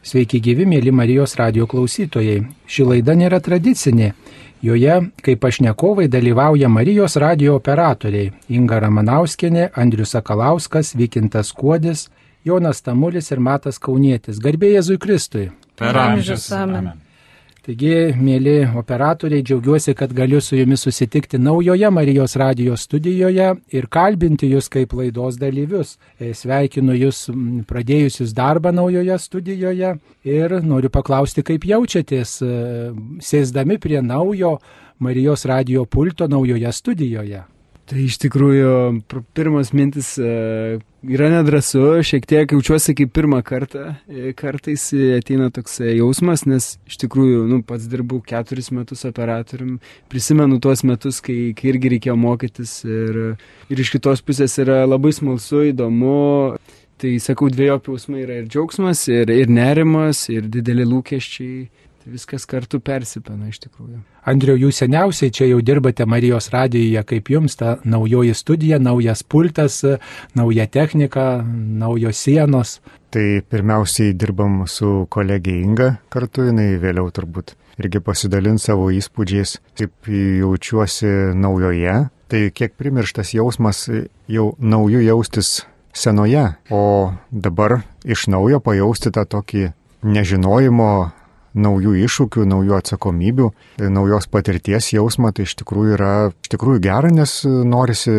[0.00, 2.46] Sveiki gyvi, mėly Marijos radio klausytojai.
[2.64, 4.14] Ši laida nėra tradicinė.
[4.64, 12.08] Joje, kaip pašnekovai, dalyvauja Marijos radio operatoriai Inga Ramanauskinė, Andrius Sakalauskas, Vykintas Kuodis,
[12.44, 14.40] Jonas Tamulis ir Matas Kaunietis.
[14.40, 15.50] Garbė Jėzui Kristui.
[15.76, 16.48] Per amžius.
[16.56, 16.92] Amen.
[17.70, 24.48] Taigi, mėly operatoriai, džiaugiuosi, kad galiu su jumis susitikti naujoje Marijos radijos studijoje ir kalbinti
[24.50, 25.92] jūs kaip laidos dalyvius.
[26.18, 27.20] E, Sveikinu jūs
[27.70, 29.92] pradėjusius darbą naujoje studijoje
[30.26, 32.50] ir noriu paklausti, kaip jaučiatės e,
[33.22, 34.56] sėsdami prie naujo
[34.98, 37.44] Marijos radijo pulto naujoje studijoje.
[37.90, 38.72] Tai iš tikrųjų,
[39.34, 40.78] pirmas mintis e,
[41.10, 43.96] yra nedrasu, šiek tiek jaučiuosi kaip pirmą kartą.
[44.06, 44.84] E, Kartais
[45.16, 49.80] ateina toks jausmas, nes iš tikrųjų, nu, pats dirbau keturis metus operatorium,
[50.12, 53.18] prisimenu tuos metus, kai, kai irgi reikėjo mokytis ir,
[53.66, 56.20] ir iš kitos pusės yra labai smalsu, įdomu.
[57.00, 61.64] Tai sakau, dviejopi jausmai yra ir džiaugsmas, ir, ir nerimas, ir dideli lūkesčiai.
[62.00, 63.98] Tai viskas kartu persipina iš tikrųjų.
[64.30, 69.82] Andriau, jūs seniausiai čia jau dirbate Marijos radijoje, kaip jums ta naujoji studija, naujas pultas,
[70.32, 72.78] nauja technika, naujos sienos.
[73.12, 80.08] Tai pirmiausiai dirbam su kolegė Inga kartu, jinai vėliau turbūt irgi pasidalins savo įspūdžiais, kaip
[80.08, 81.98] jaučiuosi naujoje.
[82.30, 83.84] Tai kiek primirštas jausmas
[84.30, 89.72] jau naujų jaustis senoje, o dabar iš naujo pajausti tą tokį
[90.06, 90.92] nežinojimo,
[91.54, 93.48] naujų iššūkių, naujų atsakomybių,
[93.90, 98.14] naujos patirties jausmą, tai iš tikrųjų yra iš tikrųjų gera, nes norisi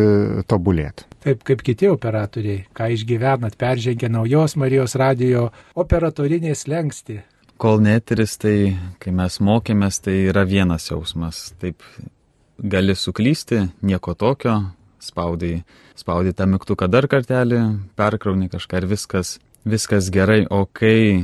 [0.50, 1.08] tobulėti.
[1.22, 7.20] Taip kaip kiti operatoriai, ką išgyvenat, peržengę naujos Marijos radijo operatorinės lengsti.
[7.62, 11.52] Kol neteris, tai kai mes mokėmės, tai yra vienas jausmas.
[11.62, 11.84] Taip
[12.58, 14.56] gali suklysti, nieko tokio,
[15.02, 15.60] spaudai,
[15.98, 17.62] spaudai tą mygtuką dar kartelį,
[17.98, 21.22] perkrauni kažką ir viskas, viskas gerai, o kai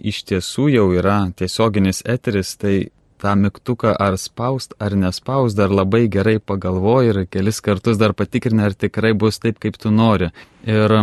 [0.00, 6.06] iš tiesų jau yra tiesioginis eteris, tai tą mygtuką ar spaust ar nespaust dar labai
[6.08, 10.30] gerai pagalvoji ir kelis kartus dar patikrini, ar tikrai bus taip, kaip tu nori.
[10.64, 10.94] Ir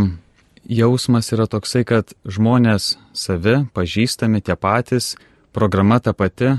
[0.67, 5.15] jausmas yra toksai, kad žmonės savi, pažįstami tie patys,
[5.53, 6.55] programa ta pati,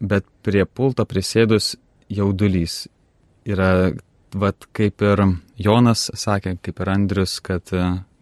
[0.00, 1.76] bet prie pulto prisėdus
[2.12, 2.86] jaudulys.
[3.46, 3.94] Yra,
[4.34, 5.22] vad kaip ir
[5.62, 7.70] Jonas sakė, kaip ir Andrius, kad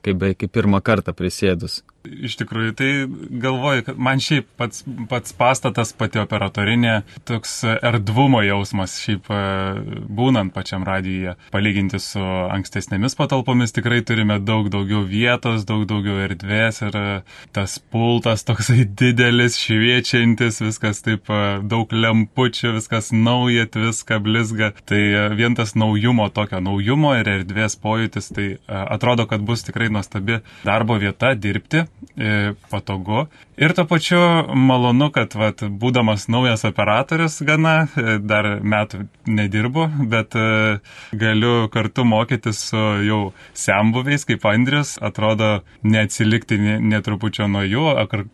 [0.05, 1.81] kaip, kaip pirmą kartą prisėdus.
[2.04, 2.88] Iš tikrųjų, tai
[3.41, 9.38] galvoju, kad man šiaip pats, pats pastatas, pati operatorinė, toks erdvumo jausmas, šiaip e,
[10.12, 16.82] būnant pačiam radijoje, palyginti su ankstesnėmis patalpomis, tikrai turime daug daugiau vietos, daug daugiau erdvės
[16.84, 17.06] ir e,
[17.56, 24.75] tas pultas toksai didelis, šviečiantis, viskas taip e, daug lempučių, viskas nauja, viską blizga.
[24.84, 25.00] Tai
[25.38, 31.00] vien tas naujumo, tokio naujumo ir erdvės pojūtis, tai atrodo, kad bus tikrai nuostabi darbo
[31.00, 31.87] vieta dirbti
[32.71, 33.27] patogu.
[33.56, 34.19] Ir to pačiu
[34.59, 37.87] malonu, kad vat, būdamas naujas operatorius gana,
[38.19, 40.34] dar metų nedirbu, bet
[41.15, 43.20] galiu kartu mokytis su jau
[43.54, 47.87] sembuviais, kaip Andrius, atrodo neatsilikti netrupučio nuo jų,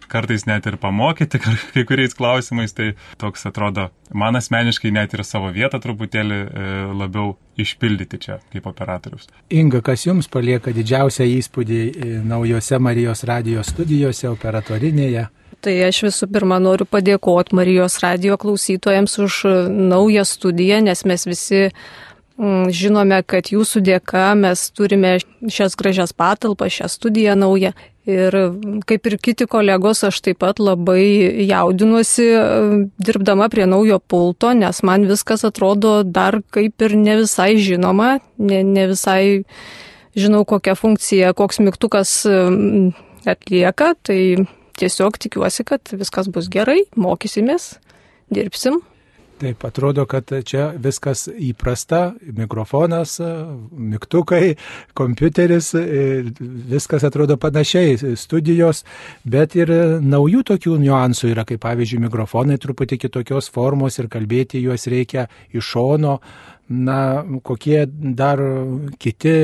[0.08, 1.42] kartais net ir pamokyti
[1.74, 6.40] kai kuriais klausimais, tai toks atrodo man asmeniškai net ir savo vietą truputėlį
[6.96, 9.28] labiau išpildyti čia kaip operatorius.
[9.52, 11.80] Inga, kas jums palieka didžiausią įspūdį
[12.24, 15.09] naujose Marijos radijos studijose, operatorinėje?
[15.60, 21.66] Tai aš visų pirma noriu padėkoti Marijos radio klausytojams už naują studiją, nes mes visi
[21.68, 27.74] mm, žinome, kad jūsų dėka mes turime šias gražias patalpas, šią studiją naują.
[28.08, 28.32] Ir
[28.88, 32.30] kaip ir kiti kolegos, aš taip pat labai jaudinuosi
[32.96, 38.62] dirbdama prie naujo pulto, nes man viskas atrodo dar kaip ir ne visai žinoma, ne,
[38.64, 39.42] ne visai
[40.16, 42.14] žinau, kokią funkciją, koks mygtukas
[43.28, 44.48] atlieka, tai
[44.80, 47.74] tiesiog tikiuosi, kad viskas bus gerai, mokysimės,
[48.32, 48.80] dirbsim.
[49.40, 53.14] Taip, atrodo, kad čia viskas įprasta, mikrofonas,
[53.72, 54.58] mygtukai,
[54.92, 55.70] kompiuteris,
[56.68, 58.82] viskas atrodo panašiai, studijos,
[59.24, 59.72] bet ir
[60.04, 65.72] naujų tokių niuansų yra, kaip pavyzdžiui, mikrofonai truputį kitokios formos ir kalbėti juos reikia iš
[65.72, 66.18] šono,
[66.70, 68.38] na, kokie dar
[69.02, 69.34] kiti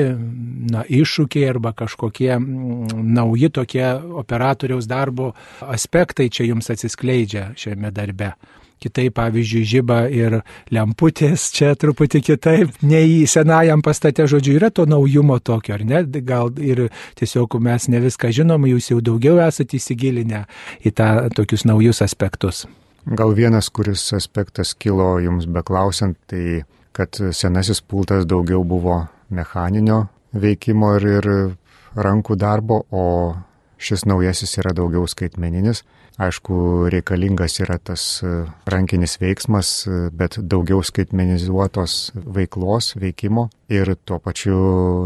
[0.70, 3.86] na, iššūkiai arba kažkokie nauji tokie
[4.22, 5.32] operatoriaus darbo
[5.66, 8.36] aspektai čia jums atsiskleidžia šiame darbe.
[8.76, 10.34] Kitaip, pavyzdžiui, žyba ir
[10.70, 16.02] lemputės čia truputį kitaip, nei senajam pastate, žodžiu, yra to naujumo tokio, ar ne?
[16.04, 16.84] Gal ir
[17.16, 20.44] tiesiog mes ne viską žinom, jūs jau daugiau esate įsigilinę
[20.84, 22.66] į tą tokius naujus aspektus.
[23.06, 30.06] Gal vienas, kuris aspektas kilo jums beklausant, tai kad senasis pultas daugiau buvo mechaninio
[30.36, 31.28] veikimo ir, ir
[31.96, 33.36] rankų darbo, o
[33.76, 35.82] šis naujasis yra daugiau skaitmeninis.
[36.16, 38.30] Aišku, reikalingas yra tas e,
[38.72, 44.56] rankinis veiksmas, e, bet daugiau skaitmenizuotos veiklos, veikimo ir tuo pačiu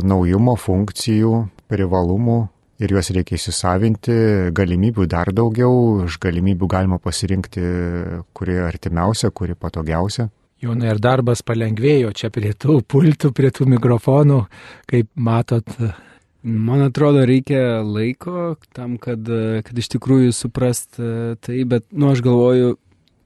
[0.06, 1.32] naujumo, funkcijų,
[1.70, 2.38] privalumų
[2.80, 4.14] ir juos reikia įsisavinti,
[4.56, 7.64] galimybių dar daugiau, iš galimybių galima pasirinkti,
[8.32, 10.30] kuri artimiausia, kuri patogiausia.
[10.60, 14.42] Jonai, ir darbas palengvėjo čia prie tų pultų, prie tų mikrofonų,
[14.90, 15.68] kaip matot,
[16.42, 19.26] Man atrodo, reikia laiko tam, kad,
[19.66, 22.78] kad iš tikrųjų suprast e, tai, bet, nu, aš galvoju,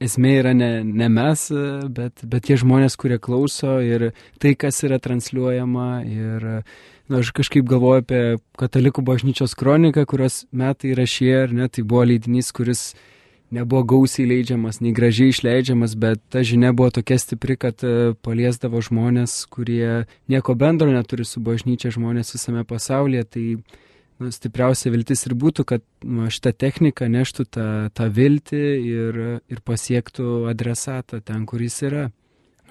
[0.03, 4.09] esmė yra ne, ne mes, e, bet, bet tie žmonės, kurie klauso ir
[4.43, 5.89] tai, kas yra transliuojama.
[6.11, 6.49] Ir,
[7.07, 8.23] nu, aš kažkaip galvoju apie
[8.59, 12.89] Katalikų bažnyčios kroniką, kurios metai rašė, ar ne, tai buvo leidinys, kuris
[13.51, 18.81] nebuvo gausiai leidžiamas, nei gražiai išleidžiamas, bet ta žinia buvo tokia stipri, kad e, paliesdavo
[18.85, 23.25] žmonės, kurie nieko bendro neturi su bažnyčia, žmonės visame pasaulyje.
[23.37, 23.45] Tai
[24.23, 29.65] nu, stipriausia viltis ir būtų, kad nu, šitą techniką neštų tą, tą viltį ir, ir
[29.65, 32.09] pasiektų adresatą ten, kur jis yra.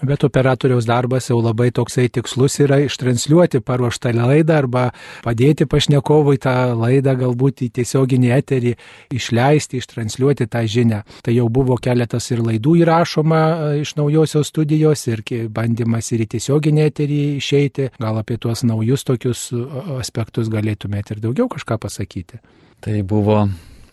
[0.02, 4.84] Bet operatoriaus darbas jau labai toksai tikslus yra ištransliuoti paruoštą laidą arba
[5.24, 8.74] padėti pašnekovui tą laidą galbūt į tiesioginį eterį
[9.16, 11.04] išleisti, ištransliuoti tą žinią.
[11.24, 15.24] Tai jau buvo keletas ir laidų įrašoma e, iš naujosios studijos ir
[15.54, 17.90] bandymas ir į tiesioginį eterį išeiti.
[18.02, 19.62] Gal apie tuos naujus tokius e,
[20.00, 22.42] aspektus galėtumėte ir daugiau kažką pasakyti.
[22.84, 23.46] Tai buvo,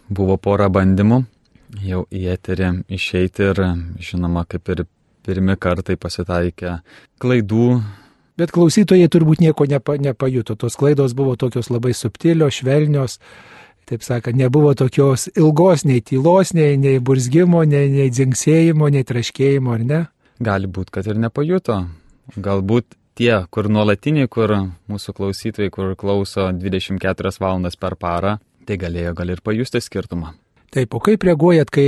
[0.08, 1.22] buvo pora bandymų
[1.86, 3.62] jau į eterį išeiti ir
[4.02, 4.88] žinoma, kaip ir
[5.26, 6.76] pirmi kartai pasitaikė
[7.22, 7.70] klaidų.
[8.40, 10.56] Bet klausytojai turbūt nieko nepa, nepajuto.
[10.56, 13.18] Tos klaidos buvo tokios labai subtilios, švelnios.
[13.90, 19.74] Taip sakant, nebuvo tokios ilgos nei tylos, nei, nei burzgimo, nei, nei dzingsėjimo, nei traškėjimo,
[19.74, 20.00] ar ne?
[20.40, 21.80] Gali būti, kad ir nepajuto.
[22.38, 24.54] Galbūt tie, kur nuolatiniai, kur
[24.88, 30.32] mūsų klausytojai, kur klauso 24 valandas per parą, tai galėjo gal ir pajusti skirtumą.
[30.70, 31.82] Taip, o kaip reaguojat, kai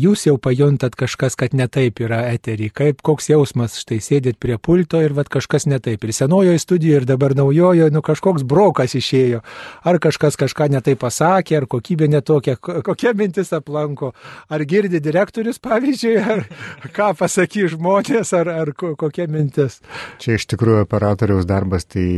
[0.00, 2.70] jūs jau pajuntat kažkas, kad netaip yra eterį?
[2.72, 6.00] Kaip koks jausmas, štai sėdit prie pulto ir vad kažkas netaip.
[6.00, 9.42] Ir senojoje studijoje, ir dabar naujojoje, nu kažkoks brokas išėjo.
[9.84, 14.14] Ar kažkas kažką netaip pasakė, ar kokybė netokia, kokia mintis aplanko.
[14.48, 16.46] Ar girdi direktorius, pavyzdžiui, ar
[16.96, 19.82] ką pasakys žmonės, ar, ar kokia mintis.
[20.24, 22.08] Čia iš tikrųjų operatoriaus darbas, tai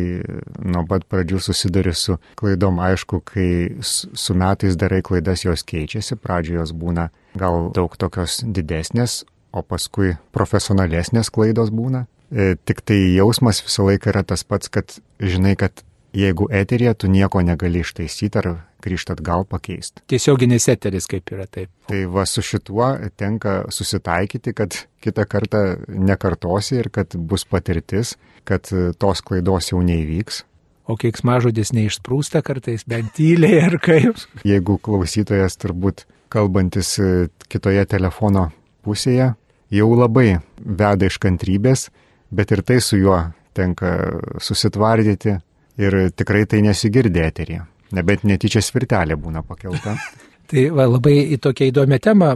[0.63, 2.79] nuo pat pradžių susiduri su klaidom.
[2.87, 3.51] Aišku, kai
[3.83, 9.63] su metais darai klaidas, jos keičiasi keičiasi, pradžioje jos būna gal daug tokios didesnės, o
[9.63, 12.07] paskui profesionalesnės klaidos būna.
[12.31, 17.09] E, tik tai jausmas visą laiką yra tas pats, kad žinai, kad jeigu eterija tu
[17.09, 20.03] nieko negali ištaisyti ar grįžtat gal pakeisti.
[20.07, 21.71] Tiesioginis eteris kaip yra taip.
[21.89, 28.69] Tai va su šituo tenka susitaikyti, kad kitą kartą nekartosi ir kad bus patirtis, kad
[28.99, 30.45] tos klaidos jau neįvyks
[30.89, 34.21] o keiksmažodis neišsprūsta kartais, bent tyliai ar kaip.
[34.47, 38.49] Jeigu klausytojas turbūt kalbantis e, kitoje telefono
[38.85, 39.33] pusėje
[39.75, 41.89] jau labai veda iš kantrybės,
[42.35, 43.21] bet ir tai su juo
[43.55, 43.95] tenka
[44.43, 45.39] susitvardyti
[45.81, 47.61] ir tikrai tai nesigirdė eterį.
[47.95, 49.97] Nebent netyčia svirtelė būna pakelta.
[50.45, 52.27] Tai va, labai į tokią įdomią temą,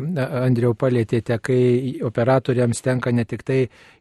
[0.41, 3.59] Andriau, palėtėte, kai operatoriams tenka ne tik tai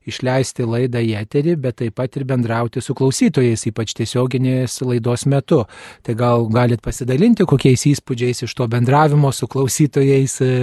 [0.08, 5.60] išleisti laidą į eterį, bet taip pat ir bendrauti su klausytojais, ypač tiesioginės laidos metu.
[6.08, 10.54] Tai gal galit pasidalinti kokiais įspūdžiais iš to bendravimo su klausytojais, e,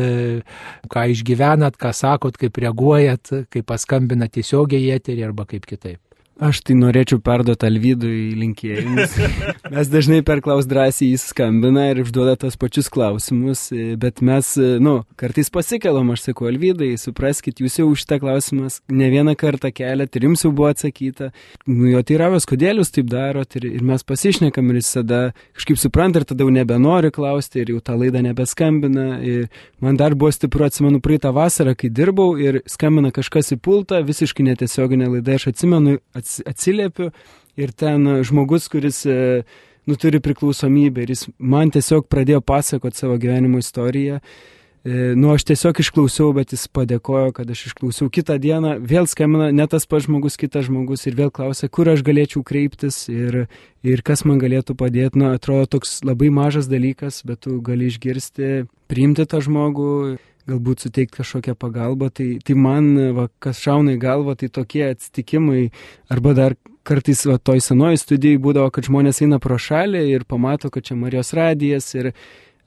[0.89, 6.01] ką išgyvenat, ką sakot, kaip reaguojat, kaip paskambina tiesiogiai į eterį arba kaip kitaip.
[6.43, 9.13] Aš tai norėčiau perduoti Alvydui linkėjimus.
[9.75, 13.69] Mes dažnai per klaus drąsiai jis skambina ir užduoda tos pačius klausimus,
[14.03, 14.49] bet mes,
[14.83, 19.71] nu, kartais pasikelam, aš sakau, Alvydai, supraskite, jūs jau už šitą klausimą ne vieną kartą
[19.75, 21.31] keliat ir jums jau buvo atsakyta.
[21.71, 25.21] Nu, jo teiravęs, kodėl jūs taip darot ir, ir mes pasišnekam ir jis tada
[25.55, 29.21] kažkaip supranta ir tada jau nebenori klausti ir jau tą laidą nebeskambina.
[29.23, 29.47] Ir
[29.79, 34.51] man dar buvo stipru, atsimenu, praeitą vasarą, kai dirbau ir skambina kažkas į pultą, visiškai
[34.51, 36.01] netiesioginė laida, aš atsimenu,
[36.47, 37.11] atsiliepiu
[37.61, 39.45] ir ten žmogus, kuris e,
[39.87, 44.21] nu, turi priklausomybę ir jis man tiesiog pradėjo pasakoti savo gyvenimo istoriją.
[44.85, 48.11] E, nu, aš tiesiog išklausiau, bet jis padėkojo, kad aš išklausiau.
[48.13, 52.03] Kitą dieną vėl skambina ne tas pats žmogus, kitas žmogus ir vėl klausia, kur aš
[52.05, 53.47] galėčiau kreiptis ir,
[53.81, 55.23] ir kas man galėtų padėti.
[55.23, 60.19] Nu, atrodo toks labai mažas dalykas, bet tu gali išgirsti, priimti tą žmogų
[60.51, 65.69] galbūt suteikti kažkokią pagalbą, tai, tai man, va, kas šauna į galvą, tai tokie atsitikimai,
[66.13, 70.71] arba dar kartais va, toj senoji studijai būdavo, kad žmonės eina pro šalį ir pamato,
[70.73, 72.13] kad čia Marijos radijas ir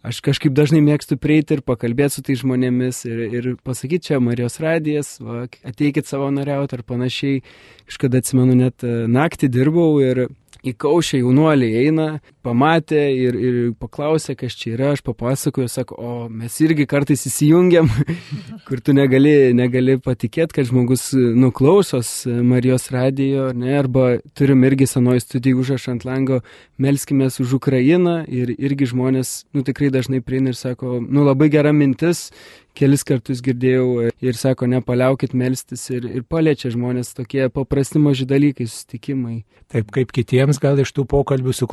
[0.07, 4.57] aš kažkaip dažnai mėgstu prieiti ir pakalbėti su tai žmonėmis ir, ir pasakyti, čia Marijos
[4.63, 7.43] radijas, va, ateikit savo nariauti ar panašiai.
[7.87, 10.27] Kažkada atsimenu, net naktį dirbau ir
[10.65, 12.07] į kaušę jaunuoliai eina,
[12.47, 17.89] pamatė ir, ir paklausė, kas čia yra, aš papasakoju, sako, o mes irgi kartais įsijungiam,
[18.67, 25.25] kur tu negali, negali patikėti, kad žmogus nuklausos Marijos radijo, ne, arba turim irgi senoji
[25.25, 26.41] studija užrašą ant lango,
[26.81, 31.73] melskime už Ukrainą ir irgi žmonės, nu tikrai dažnai prieina ir sako, nu labai gera
[31.75, 32.29] mintis,
[32.77, 38.67] kelis kartus girdėjau ir sako, nepaliaukit melstis ir, ir paliečia žmonės tokie paprasti maži dalykai,
[38.69, 39.41] susitikimai.
[39.73, 41.67] Taip kaip kitiems gal iš tų pokalbių su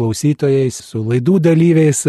[0.65, 2.05] klausytojais, su laidų dalyviais,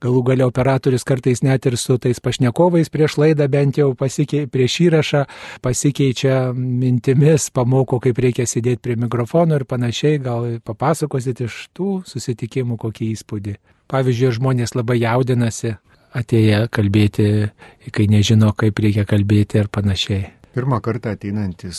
[0.00, 4.80] galų galia operatorius kartais net ir su tais pašnekovais prieš laidą bent jau pasikei, prieš
[4.88, 5.26] įrašą
[5.62, 12.78] pasikeičia mintimis, pamoko, kaip reikia sėdėti prie mikrofono ir panašiai, gal papasakosit iš tų susitikimų
[12.78, 13.56] kokį įspūdį.
[13.88, 15.76] Pavyzdžiui, žmonės labai jaudinasi,
[16.14, 17.50] atėję kalbėti,
[17.92, 20.41] kai nežino, kaip reikia kalbėti ir panašiai.
[20.52, 21.78] Pirmą kartą ateinantis,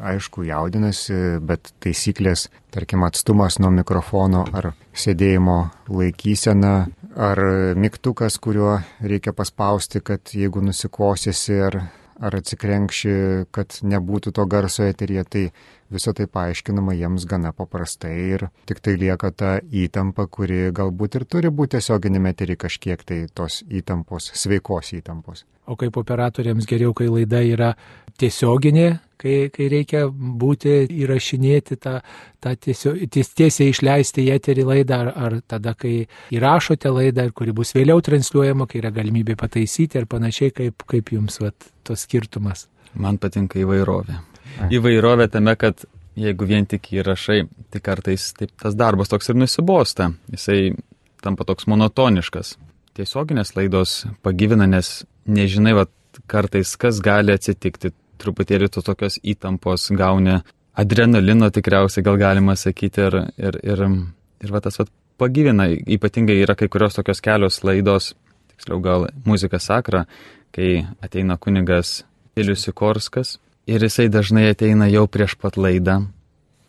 [0.00, 5.58] aišku, jaudinasi, bet taisyklės, tarkim, atstumas nuo mikrofono ar sėdėjimo
[5.92, 6.72] laikysena,
[7.20, 7.42] ar
[7.76, 11.78] mygtukas, kuriuo reikia paspausti, kad jeigu nusikosėsi ar,
[12.16, 13.14] ar atsikrenkši,
[13.52, 15.50] kad nebūtų to garso eterija, tai
[15.92, 21.26] Visą tai paaiškinama jiems gana paprastai ir tik tai lieka ta įtampa, kuri galbūt ir
[21.28, 25.44] turi būti tiesioginėme eterį kažkiek tai tos įtampos, sveikos įtampos.
[25.68, 27.70] O kaip operatoriams geriau, kai laida yra
[28.20, 28.88] tiesioginė,
[29.20, 30.74] kai, kai reikia būti
[31.04, 31.98] įrašinėti tą,
[32.40, 37.56] tą tiesio, ties, tiesiai išleisti į eterį laidą, ar, ar tada, kai įrašote laidą, kuri
[37.56, 42.68] bus vėliau transliuojama, kai yra galimybė pataisyti ir panašiai, kaip, kaip jums vat, tos skirtumas.
[42.94, 44.20] Man patinka įvairovė
[44.74, 45.84] įvairovė tame, kad
[46.18, 50.10] jeigu vien tik įrašai, tai kartais taip, tas darbas toks ir nusibosta.
[50.32, 50.74] Jisai
[51.24, 52.54] tampa toks monotoniškas.
[52.94, 55.86] Tiesioginės laidos pagyvina, nes nežinai, va,
[56.30, 57.92] kartais kas gali atsitikti.
[58.22, 60.38] Truputėlį tu tokios įtampos gauni,
[60.78, 63.82] adrenalino tikriausiai gal galima sakyti ir, ir, ir,
[64.44, 64.86] ir va, tas va,
[65.18, 65.66] pagyvina.
[65.96, 68.12] Ypatingai yra kai kurios tokios kelios laidos,
[68.54, 70.04] tiksliau gal muzika sakra,
[70.54, 72.04] kai ateina kunigas
[72.38, 76.04] Ilius Sikorskas ir jisai dažnai ateina jau prieš pat laidą,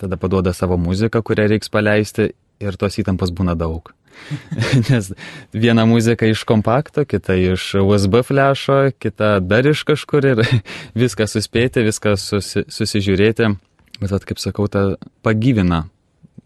[0.02, 2.32] tada paduoda savo muziką, kurią reiks paleisti
[2.64, 3.92] ir tos įtampos būna daug.
[4.90, 5.12] Nes
[5.52, 10.44] viena muzika iš kompakto, kita iš USB flešo, kita dar iš kažkur ir
[11.04, 13.52] viską suspėti, viską susi, susižiūrėti.
[14.00, 15.86] Bet, at, kaip sakau, ta pagyvina,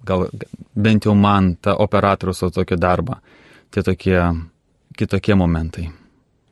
[0.06, 0.28] gal
[0.78, 3.18] bent jau man, tą operatoriaus tokį darbą.
[3.74, 4.18] Tie tokie
[4.98, 5.90] kitokie momentai.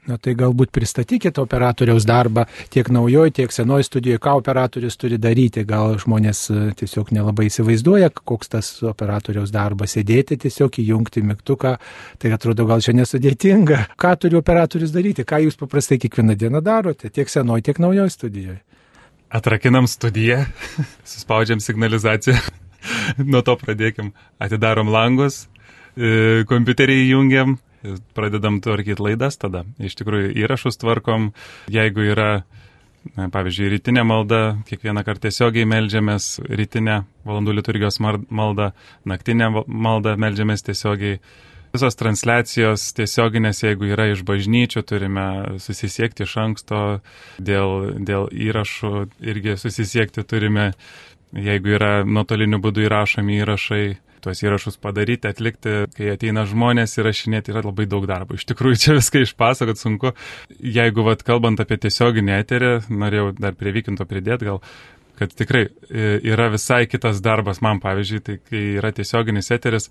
[0.08, 5.66] Na tai galbūt pristatykite operatoriaus darbą tiek naujoje, tiek senoje studijoje, ką operatorius turi daryti.
[5.68, 11.76] Gal žmonės e, tiesiog nelabai įsivaizduoja, koks tas operatoriaus darbas- sėdėti tiesiog įjungti mygtuką.
[12.24, 13.82] Tai atrodo gal čia nesudėtinga.
[14.00, 18.62] Ką turi operatorius daryti, ką jūs paprastai kiekvieną dieną darote, tiek senoje, tiek naujoje studijoje.
[19.30, 20.46] Atrakinam studiją,
[21.04, 22.40] suspaudžiam signalizaciją,
[23.32, 25.50] nuo to pradėkim, atidarom langus,
[25.98, 27.58] e, kompiuterį įjungiam,
[28.18, 29.64] pradedam tvarkyti laidas tada.
[29.80, 31.32] Iš tikrųjų įrašus tvarkom,
[31.72, 32.30] jeigu yra,
[33.16, 38.72] na, pavyzdžiui, rytinė malda, kiekvieną kartą tiesiogiai melžiamės rytinę valandų liturgijos maldą,
[39.08, 41.20] naktinę maldą melžiamės tiesiogiai.
[41.76, 45.26] Visos transliacijos tiesioginės, jeigu yra iš bažnyčių, turime
[45.62, 46.80] susisiekti iš anksto,
[47.44, 48.92] dėl, dėl įrašų
[49.28, 50.72] irgi susisiekti turime,
[51.36, 53.84] jeigu yra nuotoliniu būdu įrašomi įrašai,
[54.28, 58.36] tuos įrašus padaryti, atlikti, kai ateina žmonės įrašinėti, yra labai daug darbo.
[58.36, 60.14] Iš tikrųjų, čia viską išpasakot sunku.
[60.60, 64.62] Jeigu, vat, kalbant apie tiesioginį eterį, norėjau dar prie vykinto pridėti, gal
[65.18, 69.90] kad tikrai e, yra visai kitas darbas man, pavyzdžiui, tai kai yra tiesioginis eteris,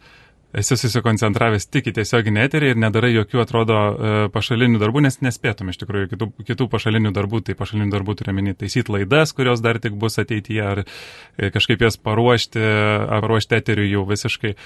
[0.56, 5.70] esi susikoncentravęs tik į tiesioginį eterį ir nedarai jokių, atrodo, e, pašalinių darbų, nes nespėtum
[5.72, 9.98] iš tikrųjų kitų, kitų pašalinių darbų, tai pašalinių darbų turime taisyti laidas, kurios dar tik
[10.00, 14.56] bus ateityje, ar e, kažkaip jas paruošti, ar paruošti eteriui jau visiškai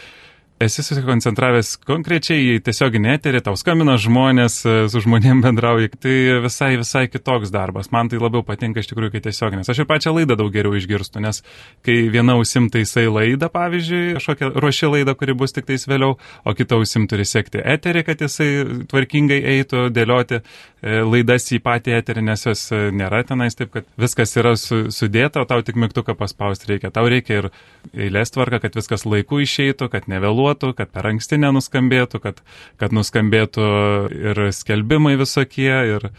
[0.60, 6.74] esi susikoncentravęs konkrečiai į tiesioginį eterį, tau skambina žmonės, e, su žmonėm bendrauji, tai visai,
[6.76, 7.88] visai kitoks darbas.
[7.94, 9.70] Man tai labiau patinka iš tikrųjų, kai tiesioginis.
[9.72, 11.40] Aš ir pačią laidą daug geriau išgirstu, nes
[11.86, 16.54] kai viena ausim taisai laidą, pavyzdžiui, kažkokią ruoši laidą, kuri bus tik tais vėliau, o
[16.56, 18.50] kita ausim turi sekti eterį, kad jisai
[18.92, 23.88] tvarkingai eitų, dėlioti e, laidas į patį eterį, nes jos e, nėra tenais taip, kad
[23.96, 26.92] viskas yra su, sudėta, o tau tik mygtuką paspausti reikia.
[26.92, 27.50] Tau reikia ir
[27.96, 32.42] eilės tvarka, kad viskas laiku išeitų, kad nevėluotų nesumeluotų, kad per anksti nenuskambėtų, kad,
[32.78, 36.10] kad nuskambėtų ir skelbimai visokie, ir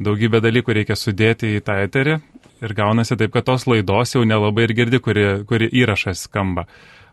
[0.00, 2.20] daugybę dalykų reikia sudėti į tą eterį.
[2.62, 6.66] Ir gaunasi taip, kad tos laidos jau nelabai ir girdi, kuri, kuri įrašas skamba.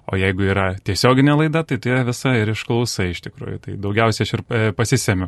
[0.07, 3.59] O jeigu yra tiesioginė laida, tai tai visą ir išklausai iš tikrųjų.
[3.63, 5.27] Tai daugiausiai aš ir e, pasisemiu,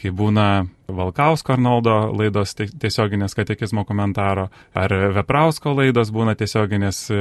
[0.00, 7.20] kai būna Valkausko Arnoldo laidos tiesioginės katekizmo komentaro, ar Veprausko laidos būna tiesioginės e,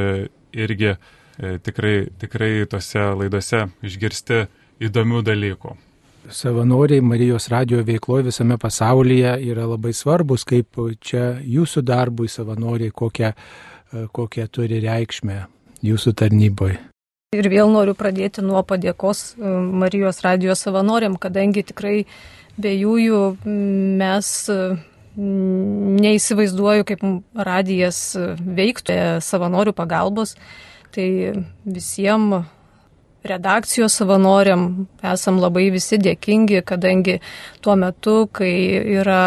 [0.55, 0.95] irgi
[1.37, 4.45] tikrai, tikrai tose laidose išgirsti
[4.83, 5.75] įdomių dalykų.
[6.31, 13.33] Savanoriai Marijos radio veikloje visame pasaulyje yra labai svarbus, kaip čia jūsų darbui savanoriai, kokią,
[14.15, 15.41] kokią turi reikšmę
[15.83, 16.79] jūsų tarnyboje.
[17.33, 22.05] Ir vėl noriu pradėti nuo padėkos Marijos radio savanoriam, kadangi tikrai
[22.61, 23.21] be jųjų
[23.99, 24.29] mes
[25.17, 27.03] neįsivaizduoju, kaip
[27.47, 30.35] radijas veiktų savanorių pagalbos.
[30.93, 31.07] Tai
[31.65, 32.45] visiems
[33.23, 37.19] redakcijos savanoriam esam labai visi dėkingi, kadangi
[37.63, 38.51] tuo metu, kai
[38.99, 39.23] yra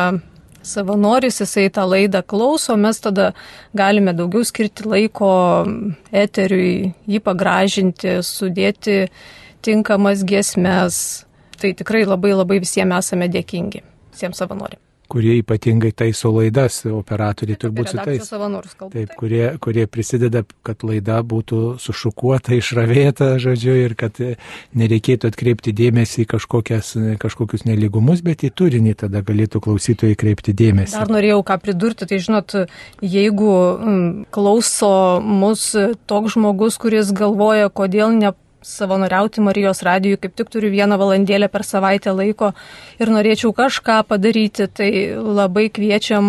[0.67, 3.33] savanoris, jisai tą laidą klauso, mes tada
[3.77, 5.33] galime daugiau skirti laiko
[6.13, 9.05] eteriui, jį pagražinti, sudėti
[9.67, 11.05] tinkamas giesmes.
[11.57, 13.81] Tai tikrai labai labai visiems esame dėkingi,
[14.13, 18.31] visiems savanoriam kurie ypatingai taiso laidas, operatoriai turbūt su tais.
[18.93, 24.21] Taip, kurie, kurie prisideda, kad laida būtų sušukuota, išravėta, žodžiu, ir kad
[24.77, 26.29] nereikėtų atkreipti dėmesį į
[27.23, 30.97] kažkokius neligumus, bet į turinį tada galėtų klausytojai kreipti dėmesį.
[30.99, 32.57] Dar norėjau ką pridurti, tai žinot,
[33.03, 33.53] jeigu
[34.35, 35.69] klauso mus
[36.11, 38.33] toks žmogus, kuris galvoja, kodėl ne
[38.67, 42.53] savanoriauti Marijos radijui, kaip tik turiu vieną valandėlę per savaitę laiko
[43.01, 46.27] ir norėčiau kažką padaryti, tai labai kviečiam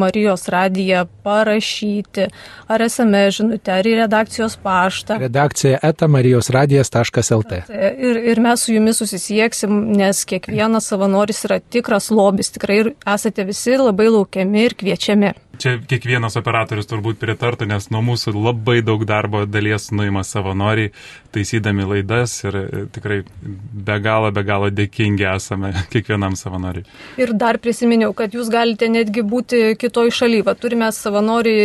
[0.00, 2.28] Marijos radiją parašyti
[2.70, 5.18] ar SMS žinutę, ar į redakcijos paštą.
[5.22, 7.62] Redakcija eta marijosradijas.lt.
[7.72, 12.82] Ir, ir mes su jumis susisieksim, nes kiekvienas savanoris yra tikras lobis, tikrai
[13.14, 18.80] esate visi labai laukiami ir kviečiami čia kiekvienas operatorius turbūt pritartų, nes nuo mūsų labai
[18.84, 20.92] daug darbo dalies nuima savanoriai,
[21.34, 26.86] taisydami laidas ir e, tikrai be galo, be galo dėkingi esame kiekvienam savanoriui.
[27.22, 30.56] Ir dar prisiminiau, kad jūs galite netgi būti kitoj šalyje.
[30.62, 31.56] Turime savanorį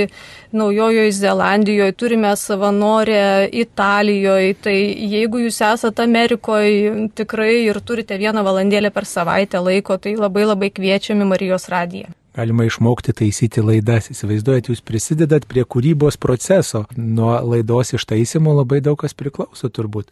[0.57, 4.77] Naujojoje Zelandijoje, turime savanorę Italijoje, tai
[5.11, 10.71] jeigu jūs esate Amerikoje tikrai ir turite vieną valandėlę per savaitę laiko, tai labai labai
[10.71, 14.11] kviečiami Marijos radiją galima išmokti taisyti laidas.
[14.13, 16.85] Įsivaizduojat, jūs prisidedat prie kūrybos proceso.
[16.97, 20.11] Nuo laidos ištaisimo labai daug kas priklauso turbūt.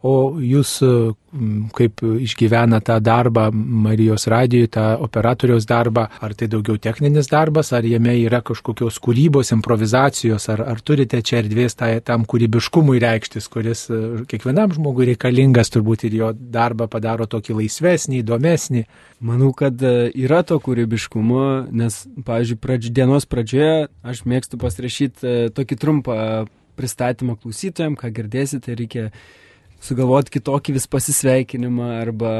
[0.00, 0.78] O jūs
[1.76, 7.84] kaip išgyvena tą darbą Marijos radijoje, tą operatoriaus darbą, ar tai daugiau techninis darbas, ar
[7.84, 13.84] jame yra kažkokios kūrybos, improvizacijos, ar, ar turite čia erdvės tai, tam kūrybiškumui reikštis, kuris
[13.92, 18.86] e, kiekvienam žmogui reikalingas turbūt ir jo darbą padaro tokį laisvesnį, įdomesnį.
[19.28, 21.44] Manau, kad e, yra to kūrybiškumo,
[21.76, 26.18] nes, pavyzdžiui, pradž, dienos pradžioje aš mėgstu pasirašyti e, tokį trumpą
[26.80, 29.10] pristatymą klausytojams, ką girdėsite, reikia
[29.80, 32.32] sugalvoti kitokį vis pasisveikinimą arba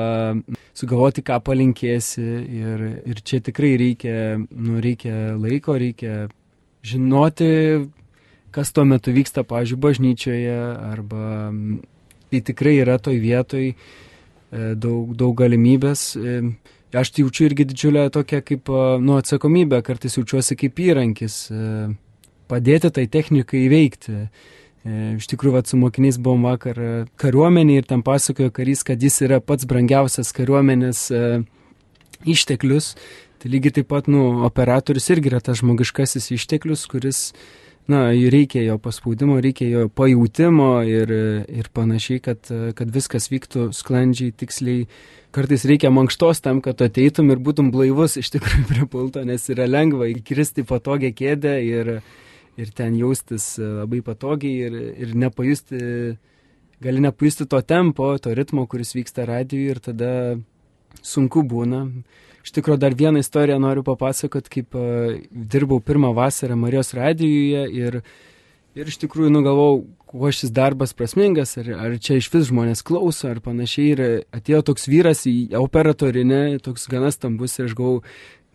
[0.76, 2.26] sugalvoti, ką palinkėsi.
[2.60, 6.26] Ir, ir čia tikrai reikia, nu, reikia laiko, reikia
[6.86, 7.50] žinoti,
[8.54, 10.58] kas tuo metu vyksta, pažiūrėjau, bažnyčioje
[10.90, 11.24] arba
[12.30, 13.74] tai tikrai yra toj vietoj e,
[14.78, 16.04] daug, daug galimybės.
[16.16, 16.36] E,
[16.90, 18.70] aš tai jaučiu irgi didžiulę tokią kaip
[19.02, 21.90] nu, atsakomybę, kartais jaučiuosi kaip įrankis e,
[22.50, 24.24] padėti tai technikai įveikti.
[24.80, 26.90] E, iš tikrųjų, vat, su mokiniais buvom vakar e,
[27.20, 31.24] kariuomenė ir tam pasakojo karys, kad jis yra pats brangiausias kariuomenės e,
[32.24, 32.94] išteklius.
[33.40, 37.20] Tai lygiai taip pat, nu, operatorius irgi yra tas žmogiškasis išteklius, kuris,
[37.88, 41.12] na, reikia jo paspaudimo, reikia jo pajūtimo ir,
[41.48, 44.84] ir panašiai, kad, kad viskas vyktų sklandžiai, tiksliai.
[45.32, 49.68] Kartais reikia mankštos tam, kad ateitum ir būtum blaivus iš tikrųjų prie pulto, nes yra
[49.68, 51.92] lengva įkristi patogią kėdę ir
[52.60, 55.80] ir ten jaustis e, labai patogiai ir, ir nepajusti,
[56.84, 60.12] gali nepajusti to tempo, to ritmo, kuris vyksta radijui ir tada
[61.02, 61.86] sunku būna.
[62.40, 68.00] Iš tikrųjų, dar vieną istoriją noriu papasakot, kaip uh, dirbau pirmą vasarą Marijos radijuje ir,
[68.74, 73.28] ir iš tikrųjų nugalvau, kuo šis darbas prasmingas, ar, ar čia iš vis žmonės klauso,
[73.30, 73.92] ar panašiai.
[73.92, 74.02] Ir
[74.34, 78.00] atėjo toks vyras į operatorinę, toks gana stambus ir aš galvau,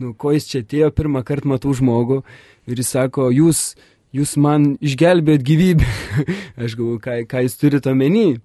[0.02, 2.24] nu, ko jis čia atėjo, pirmą kartą matau žmogų
[2.65, 3.76] ir jis sako, jūs
[4.15, 5.88] jūs man išgelbėt gyvybę.
[6.63, 8.38] Aš galvoju, ką, ką jūs turite omeny.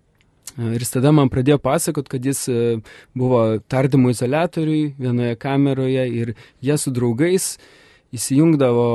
[0.58, 2.62] Ir jis tada man pradėjo pasakot, kad jis e,
[3.16, 6.32] buvo tardymo izolatoriui vienoje kameroje ir
[6.64, 7.52] jie su draugais
[8.16, 8.86] įsijungdavo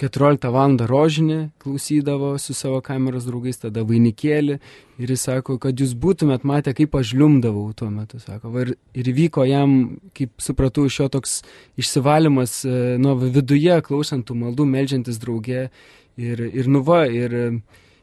[0.00, 0.76] 14 val.
[0.90, 4.58] rožinį, klausydavo su savo kameros draugais, tada vainikėlį
[4.98, 8.50] ir jis sako, kad jūs būtumėt matę, kaip aš liumdavau tuo metu, sako.
[8.54, 11.42] Va, ir, ir vyko jam, kaip supratau, iš jo toks
[11.78, 15.68] išsivalymas e, nuo viduje, klausantų maldų, melžiantis draugė
[16.14, 17.32] Ir, ir nuva, ir,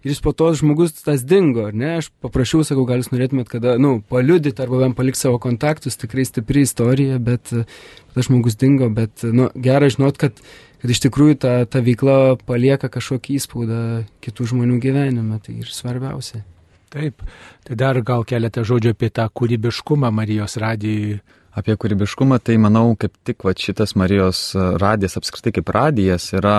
[0.04, 1.96] ir jis po to žmogus tas dingo, ar ne?
[2.02, 6.26] Aš paprašiau, sakau, gal jūs norėtumėt kada, nu, paliudyti arba bent palikti savo kontaktus, tikrai
[6.28, 10.40] stipri istorija, bet tas žmogus dingo, bet, nu, gerai žinot, kad,
[10.82, 13.82] kad iš tikrųjų ta, ta veikla palieka kažkokį įspaudą
[14.26, 16.46] kitų žmonių gyvenime, tai ir svarbiausia.
[16.92, 17.22] Taip,
[17.64, 21.22] tai dar gal keletą žodžių apie tą kūrybiškumą Marijos radijui.
[21.56, 24.42] Apie kūrybiškumą, tai manau, kaip tik va, šitas Marijos
[24.80, 26.58] radijas, apskritai kaip radijas, yra,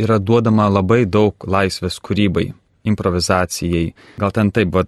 [0.00, 2.50] yra duodama labai daug laisvės kūrybai,
[2.90, 3.90] improvizacijai.
[4.22, 4.86] Gal ten taip, va,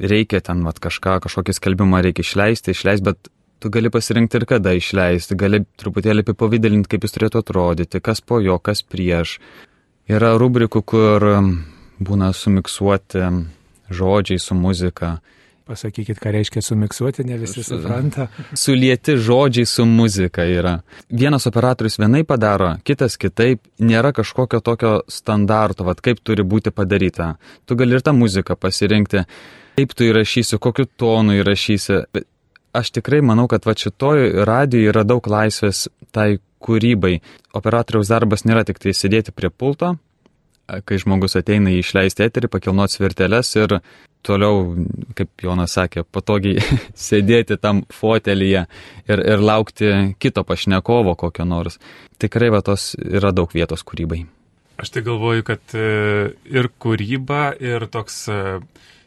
[0.00, 3.30] reikia ten va, kažką, kažkokį skelbimą reikia išleisti, išleisti, bet
[3.62, 8.40] tu gali pasirinkti ir kada išleisti, gali truputėlį apipavydalinti, kaip jis turėtų atrodyti, kas po
[8.44, 9.38] jo, kas prieš.
[10.06, 11.24] Yra rubrikų, kur
[11.98, 13.24] būna sumiksuoti
[13.90, 15.16] žodžiai su muzika.
[15.66, 18.28] Pasakykit, ką reiškia sumiksuoti, ne visi supranta.
[18.64, 20.76] Sulieti žodžiai su muzika yra.
[21.10, 27.32] Vienas operatorius vienai padaro, kitas kitaip, nėra kažkokio tokio standarto, vad kaip turi būti padaryta.
[27.66, 29.24] Tu gali ir tą muziką pasirinkti,
[29.80, 31.98] kaip tu įrašysi, kokiu tonu įrašysi.
[32.76, 37.16] Aš tikrai manau, kad va šitoj radijoje yra daug laisvės tai kūrybai.
[37.58, 39.96] Operatoriaus darbas nėra tik tai sėdėti prie pulto,
[40.66, 43.80] kai žmogus ateina į išleisti eterį, pakilnot svirteles ir
[44.26, 44.74] toliau,
[45.18, 46.62] kaip Jonas sakė, patogiai
[47.08, 48.66] sėdėti tam fotelyje
[49.08, 51.80] ir, ir laukti kito pašnekovo kokio nors.
[52.22, 54.24] Tikrai va tos yra daug vietos kūrybai.
[54.76, 55.86] Aš tai galvoju, kad e,
[56.52, 58.40] ir kūryba, ir toks e,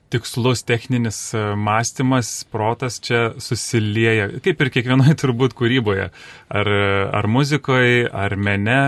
[0.09, 6.09] tikslus techninis e, mąstymas, protas čia susilieja, kaip ir kiekvienoje turbūt kūryboje,
[6.49, 6.71] ar,
[7.19, 8.79] ar muzikoje, ar mene,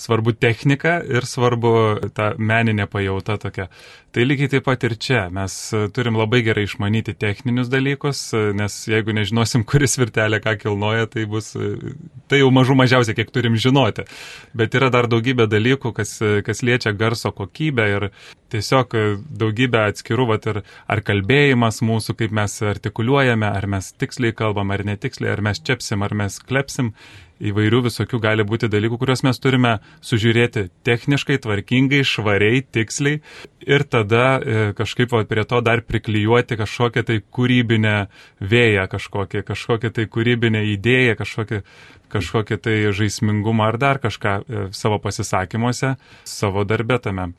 [0.00, 1.72] svarbu technika ir svarbu
[2.16, 3.68] ta meninė pajauta tokia.
[4.10, 5.26] Tai lygiai taip pat ir čia.
[5.30, 10.56] Mes e, turim labai gerai išmanyti techninius dalykus, e, nes jeigu nežinosim, kuris virtelė ką
[10.64, 11.52] kilnoja, tai bus,
[12.30, 14.08] tai jau mažų mažiausiai, kiek turim žinoti.
[14.56, 18.10] Bet yra dar daugybė dalykų, kas, kas liečia garso kokybę ir
[18.52, 18.94] tiesiog
[19.40, 24.84] daugybė atskirų, vat, ir ar kalbėjimas mūsų, kaip mes artikuliuojame, ar mes tiksliai kalbam, ar
[24.86, 26.94] netiksliai, ar mes čiapsim, ar mes klepsim.
[27.40, 33.22] Įvairių visokių gali būti dalykų, kuriuos mes turime sužiūrėti techniškai, tvarkingai, švariai, tiksliai.
[33.64, 37.96] Ir tada e, kažkaip va, prie to dar priklyjuoti kažkokią tai kūrybinę
[38.44, 41.62] vėją, kažkokią, kažkokią tai kūrybinę idėją, kažkokią,
[42.12, 45.96] kažkokią tai žaismingumą ar dar kažką e, savo pasisakymuose,
[46.28, 47.32] savo darbę tame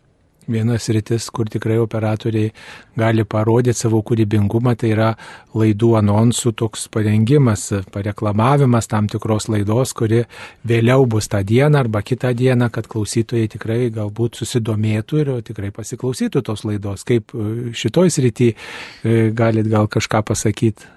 [0.50, 2.52] vienas rytis, kur tikrai operatoriai
[2.98, 5.10] gali parodyti savo kūrybingumą, tai yra
[5.58, 10.24] laidų anonsų toks parengimas, pareklamavimas tam tikros laidos, kuri
[10.68, 16.44] vėliau bus tą dieną arba kitą dieną, kad klausytojai tikrai galbūt susidomėtų ir tikrai pasiklausytų
[16.48, 17.06] tos laidos.
[17.08, 20.90] Kaip e, šitoj srity e, galit gal kažką pasakyti?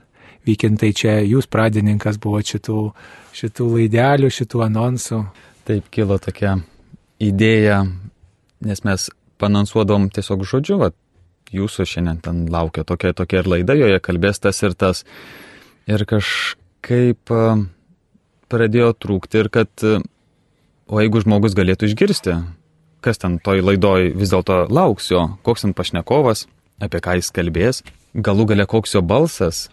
[0.45, 2.81] Vykintai čia jūs pradininkas buvo šitų,
[3.33, 5.21] šitų laidelių, šitų anonsų.
[5.65, 6.59] Taip kilo tokia
[7.25, 7.79] idėja,
[8.61, 9.07] nes mes
[9.41, 10.91] panansuodom tiesiog žodžiu, va,
[11.55, 15.05] jūsų šiandien ten laukia tokia, tokia ir laida, joje kalbės tas ir tas.
[15.91, 17.33] Ir kažkaip
[18.53, 19.71] pradėjo trūkti ir kad,
[20.87, 22.39] o jeigu žmogus galėtų išgirsti,
[23.05, 26.47] kas ten toj laidoj vis dėlto lauks jo, koks ten pašnekovas,
[26.83, 27.83] apie ką jis kalbės,
[28.15, 29.69] galų gale koks jo balsas.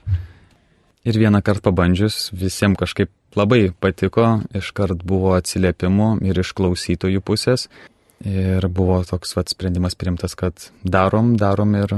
[1.08, 7.70] Ir vieną kartą pabandžius visiems kažkaip labai patiko, iškart buvo atsiliepimų ir iš klausytojų pusės.
[8.28, 11.96] Ir buvo toks vat, sprendimas priimtas, kad darom, darom ir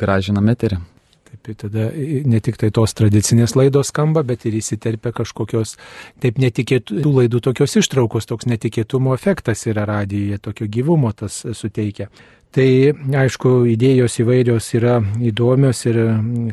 [0.00, 0.80] gražinam eterį.
[1.30, 1.86] Taip, tada
[2.26, 5.76] ne tik tai tos tradicinės laidos skamba, bet ir įsiterpia kažkokios,
[6.20, 12.10] taip netikėtų laidų tokios ištraukos, toks netikėtumo efektas yra radijoje, tokio gyvumo tas suteikia.
[12.50, 12.66] Tai
[13.14, 16.00] aišku, idėjos įvairios yra įdomios ir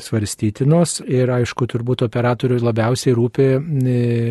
[0.03, 3.47] svarstytinos ir aišku, turbūt operatoriui labiausiai rūpi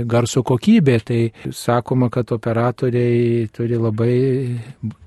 [0.06, 1.00] garso kokybė.
[1.08, 1.18] Tai
[1.50, 4.14] sakoma, kad operatoriai turi labai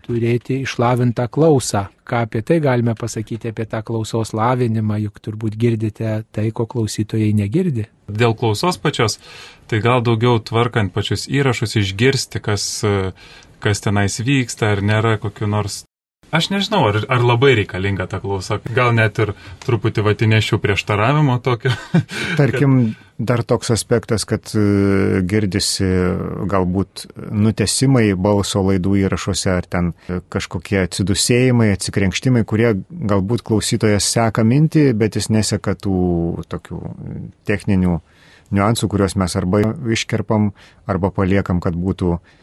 [0.04, 1.88] turėti išlavintą klausą.
[2.04, 7.32] Ką apie tai galime pasakyti apie tą klausos lavinimą, juk turbūt girdite tai, ko klausytojai
[7.40, 7.88] negirdi.
[8.10, 9.22] Dėl klausos pačios,
[9.72, 12.68] tai gal daugiau tvarkant pačius įrašus išgirsti, kas
[13.60, 15.84] kas tenais vyksta, ar nėra kokiu nors
[16.32, 18.60] Aš nežinau, ar, ar labai reikalinga ta klausa.
[18.76, 19.34] Gal net ir
[19.66, 21.72] truputį vatinešių prieštaravimo tokio.
[22.40, 22.76] Tarkim,
[23.18, 25.88] dar toks aspektas, kad e, girdisi
[26.52, 29.92] galbūt nutesimai balso laidų įrašuose ar ten
[30.30, 36.00] kažkokie atsidusėjimai, atsikrenkštimai, kurie galbūt klausytojas seka mintį, bet jis neseka tų
[36.52, 36.84] tokių
[37.50, 37.98] techninių
[38.54, 39.64] niuansų, kuriuos mes arba
[39.94, 40.52] iškerpam,
[40.90, 42.39] arba paliekam, kad būtų E,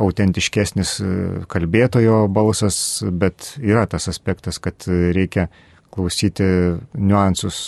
[0.00, 1.08] autentiškesnis e,
[1.50, 5.48] kalbėtojo balsas, bet yra tas aspektas, kad reikia
[5.90, 6.46] klausyti
[6.94, 7.58] niuansus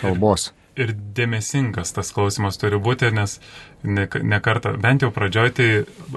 [0.00, 0.50] kalbos.
[0.74, 3.36] Ir, ir dėmesingas tas klausimas turi būti, nes
[3.84, 5.68] ne, ne kartą, bent jau pradžioj, tai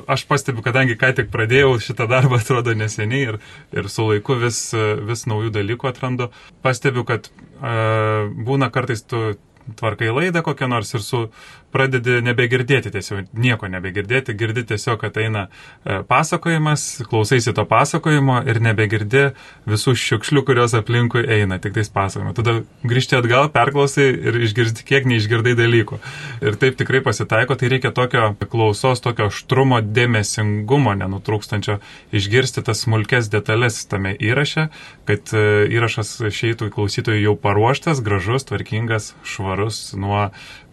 [0.08, 3.40] aš pastebiu, kadangi ką tik pradėjau šitą darbą, atrodo neseniai ir,
[3.76, 4.66] ir su laiku vis,
[5.10, 6.30] vis naujų dalykų atrandu,
[6.66, 9.34] pastebiu, kad uh, būna kartais tu
[9.80, 11.28] tvarkai laidą kokią nors ir su
[11.74, 18.60] pradedi nebegirdėti tiesiog, nieko nebegirdėti, girdi tiesiog, kad eina e, pasakojimas, klausaisi to pasakojimo ir
[18.64, 19.26] nebegirdi
[19.70, 22.36] visų šiukšlių, kurios aplinkui eina, tik tais pasakojimo.
[22.38, 22.56] Tada
[22.86, 26.00] grįžti atgal, perklausai ir išgirsti, kiek neišgirdai dalykų.
[26.46, 31.80] Ir taip tikrai pasitaiko, tai reikia tokio klausos, tokio aštrumo, dėmesingumo nenutrūkstančio,
[32.14, 34.70] išgirsti tas smulkes detalės tame įraše,
[35.10, 40.28] kad e, įrašas išeitų klausytojui jau paruoštas, gražus, tvarkingas, švarus nuo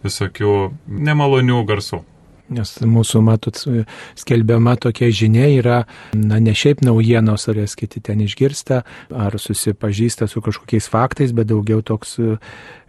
[0.05, 0.53] visokių
[0.91, 2.03] nemalonių garsų.
[2.51, 3.55] Nes mūsų, matot,
[4.19, 5.77] skelbiama tokia žinia yra,
[6.17, 8.81] na, ne šiaip naujienos, ar jas kiti ten išgirsta,
[9.15, 12.17] ar susipažįsta su kažkokiais faktais, bet daugiau toks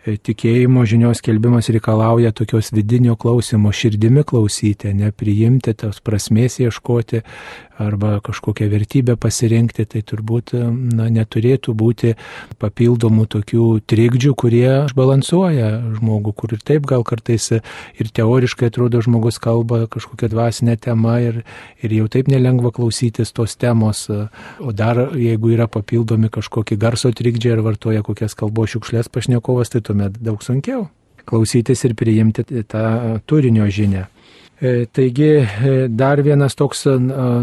[0.03, 7.23] tikėjimo žinios kelbimas reikalauja tokios vidinio klausimo, širdimi klausyti, nepriimti, tos prasmės ieškoti
[7.83, 12.15] arba kažkokią vertybę pasirinkti, tai turbūt na, neturėtų būti
[12.63, 19.41] papildomų tokių trikdžių, kurie balansuoja žmogų, kur ir taip gal kartais ir teoriškai atrodo žmogus
[19.43, 21.41] kalba kažkokią dvasinę temą ir,
[21.83, 24.05] ir jau taip nelengva klausytis tos temos,
[24.61, 29.83] o dar jeigu yra papildomi kažkokie garso trikdžiai ar vartoja kokias kalbos šiukšlės pašnekovas, tai
[29.93, 30.89] tuomet daug sunkiau
[31.29, 34.09] klausytis ir priimti tą turinio žinę.
[34.63, 36.85] E, taigi e, dar vienas toks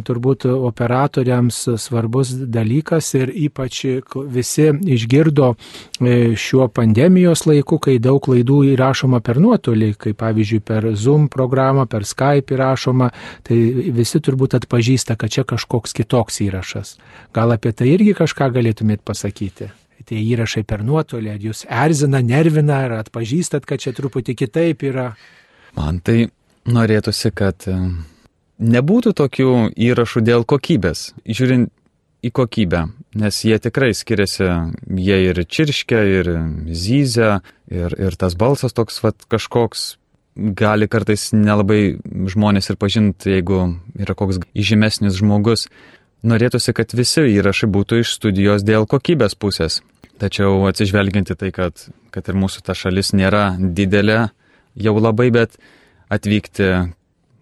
[0.08, 3.82] turbūt operatoriams svarbus dalykas ir ypač
[4.32, 10.88] visi išgirdo e, šiuo pandemijos laiku, kai daug klaidų įrašoma per nuotolį, kaip pavyzdžiui per
[10.96, 13.12] Zoom programą, per Skype įrašoma,
[13.44, 13.60] tai
[14.00, 16.96] visi turbūt atpažįsta, kad čia kažkoks kitoks įrašas.
[17.36, 19.74] Gal apie tai irgi kažką galėtumėt pasakyti?
[20.08, 25.12] Tie įrašai per nuotolį, ar jūs erzina, nervina, ar atpažįstat, kad čia truputį kitaip yra?
[25.78, 26.30] Man tai
[26.70, 27.76] norėtųsi, kad e,
[28.60, 31.72] nebūtų tokių įrašų dėl kokybės, žiūrint
[32.20, 32.84] į kokybę,
[33.20, 34.50] nes jie tikrai skiriasi,
[35.00, 36.32] jie ir čirškia, ir
[36.76, 37.40] zyzia,
[37.72, 39.94] ir, ir tas balsas toks vat, kažkoks
[40.36, 43.62] gali kartais nelabai žmonės ir pažinti, jeigu
[44.00, 45.68] yra koks įžymesnis žmogus.
[46.28, 49.80] Norėtųsi, kad visi įrašai būtų iš studijos dėl kokybės pusės.
[50.20, 51.80] Tačiau atsižvelginti tai, kad,
[52.12, 54.26] kad ir mūsų ta šalis nėra didelė
[54.76, 55.56] jau labai, bet
[56.12, 56.68] atvykti,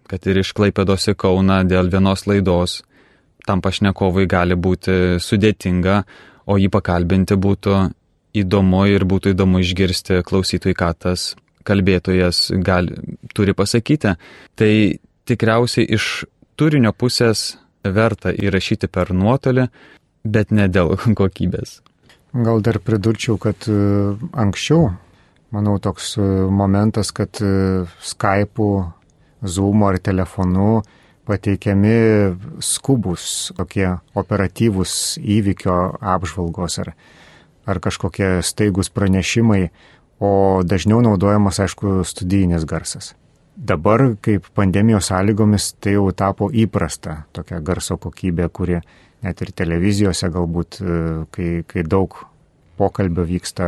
[0.08, 2.82] kad ir iš Klaipėdos į Kauną dėl vienos laidos,
[3.48, 6.02] tam pašnekovui gali būti sudėtinga,
[6.48, 7.76] o jį pakalbinti būtų
[8.38, 11.32] įdomu ir būtų įdomu išgirsti klausytojui, ką tas
[11.68, 12.94] kalbėtojas gali,
[13.34, 14.14] turi pasakyti.
[14.56, 14.72] Tai
[15.28, 19.68] tikriausiai iš turinio pusės verta įrašyti per nuotolį,
[20.24, 21.80] bet ne dėl kokybės.
[22.32, 23.74] Gal dar pridurčiau, kad e,
[24.36, 24.90] anksčiau,
[25.54, 28.92] manau, toks e, momentas, kad e, Skype'u,
[29.46, 30.82] Zoom ar telefonu
[31.28, 31.94] pateikiami
[32.64, 33.86] skubus, tokie
[34.18, 36.92] operatyvūs įvykio apžvalgos ar,
[37.68, 39.68] ar kažkokie staigus pranešimai,
[40.20, 43.14] o dažniau naudojamas, aišku, studijinis garsas.
[43.56, 48.80] Dabar, kaip pandemijos sąlygomis, tai jau tapo įprasta tokia garso kokybė, kuri
[49.26, 51.00] net ir televizijose galbūt, e,
[51.34, 52.14] kai, kai daug
[52.78, 53.66] pokalbio vyksta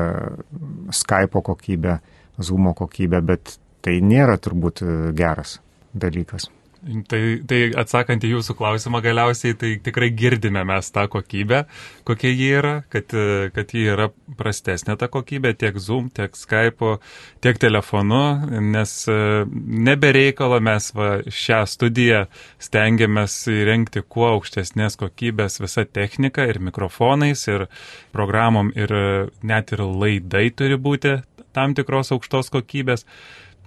[0.94, 1.98] Skype kokybė,
[2.40, 5.58] Zoom kokybė, bet tai nėra turbūt e, geras
[5.92, 6.48] dalykas.
[6.80, 11.66] Tai, tai atsakant į jūsų klausimą galiausiai, tai tikrai girdime mes tą kokybę,
[12.08, 13.12] kokia ji yra, kad,
[13.52, 14.06] kad ji yra
[14.38, 16.94] prastesnė ta kokybė tiek Zoom, tiek Skype,
[17.44, 18.22] tiek telefonu,
[18.64, 19.18] nes e,
[19.90, 22.22] nebereikalo mes va, šią studiją
[22.64, 27.68] stengiamės įrengti kuo aukštesnės kokybės visą techniką ir mikrofonais, ir
[28.16, 28.96] programom, ir
[29.44, 31.18] net ir laidai turi būti
[31.52, 33.04] tam tikros aukštos kokybės.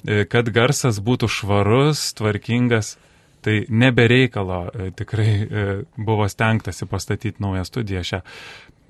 [0.03, 2.97] E, kad garsas būtų švarus, tvarkingas,
[3.43, 8.19] tai nebereikalo e, tikrai e, buvo stengtasi pastatyti naują studiją šią.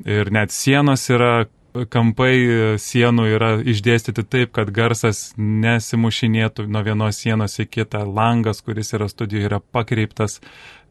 [0.10, 1.46] Ir net sienos yra,
[1.94, 2.34] kampai
[2.82, 8.02] sienų yra išdėstyti taip, kad garsas nesimušinėtų nuo vienos sienos į kitą.
[8.10, 10.40] Langas, kuris yra studijoje, yra pakreiptas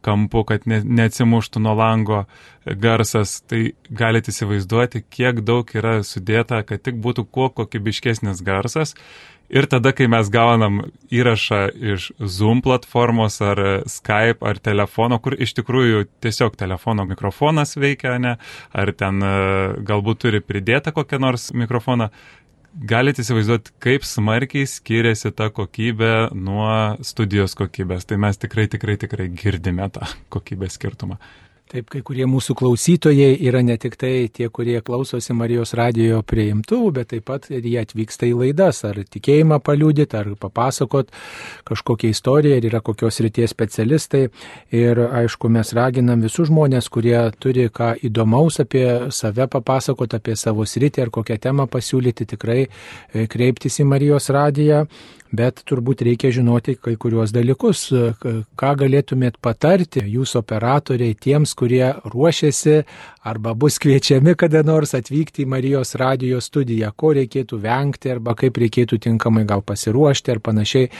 [0.03, 2.23] kampu, kad ne, neatsimuštų nuo lango
[2.63, 3.41] garsas.
[3.47, 8.97] Tai galite įsivaizduoti, kiek daug yra sudėta, kad tik būtų kuo kokybiškesnis garsas.
[9.53, 10.79] Ir tada, kai mes gaunam
[11.13, 11.61] įrašą
[11.93, 18.39] iš Zoom platformos ar Skype ar telefono, kur iš tikrųjų tiesiog telefono mikrofonas veikia, ne,
[18.73, 19.35] ar ten e,
[19.85, 22.09] galbūt turi pridėtą kokią nors mikrofoną,
[22.73, 28.09] galite įsivaizduoti, kaip smarkiai skiriasi ta kokybė nuo studijos kokybės.
[28.09, 31.21] Tai mes tikrai, tikrai, tikrai girdime tą kokybės skirtumą.
[31.71, 36.91] Taip, kai kurie mūsų klausytojai yra ne tik tai tie, kurie klausosi Marijos radijo prieimtuvų,
[36.99, 41.09] bet taip pat ir jie atvyksta į laidas, ar tikėjimą paliūdyti, ar papasakot
[41.71, 44.27] kažkokią istoriją, ar yra kokios ryties specialistai.
[44.75, 50.69] Ir aišku, mes raginam visus žmonės, kurie turi ką įdomaus apie save papasakot, apie savo
[50.69, 54.85] sritį ar kokią temą pasiūlyti, tikrai e, kreiptis į Marijos radiją.
[55.33, 57.87] Bet turbūt reikia žinoti kai kuriuos dalykus.
[58.23, 62.83] Ką galėtumėt patarti jūs operatoriai tiems, kurie ruošiasi
[63.29, 68.59] arba bus kviečiami kada nors atvykti į Marijos radio studiją, ko reikėtų vengti arba kaip
[68.61, 70.91] reikėtų tinkamai gal pasiruošti ar panašiai.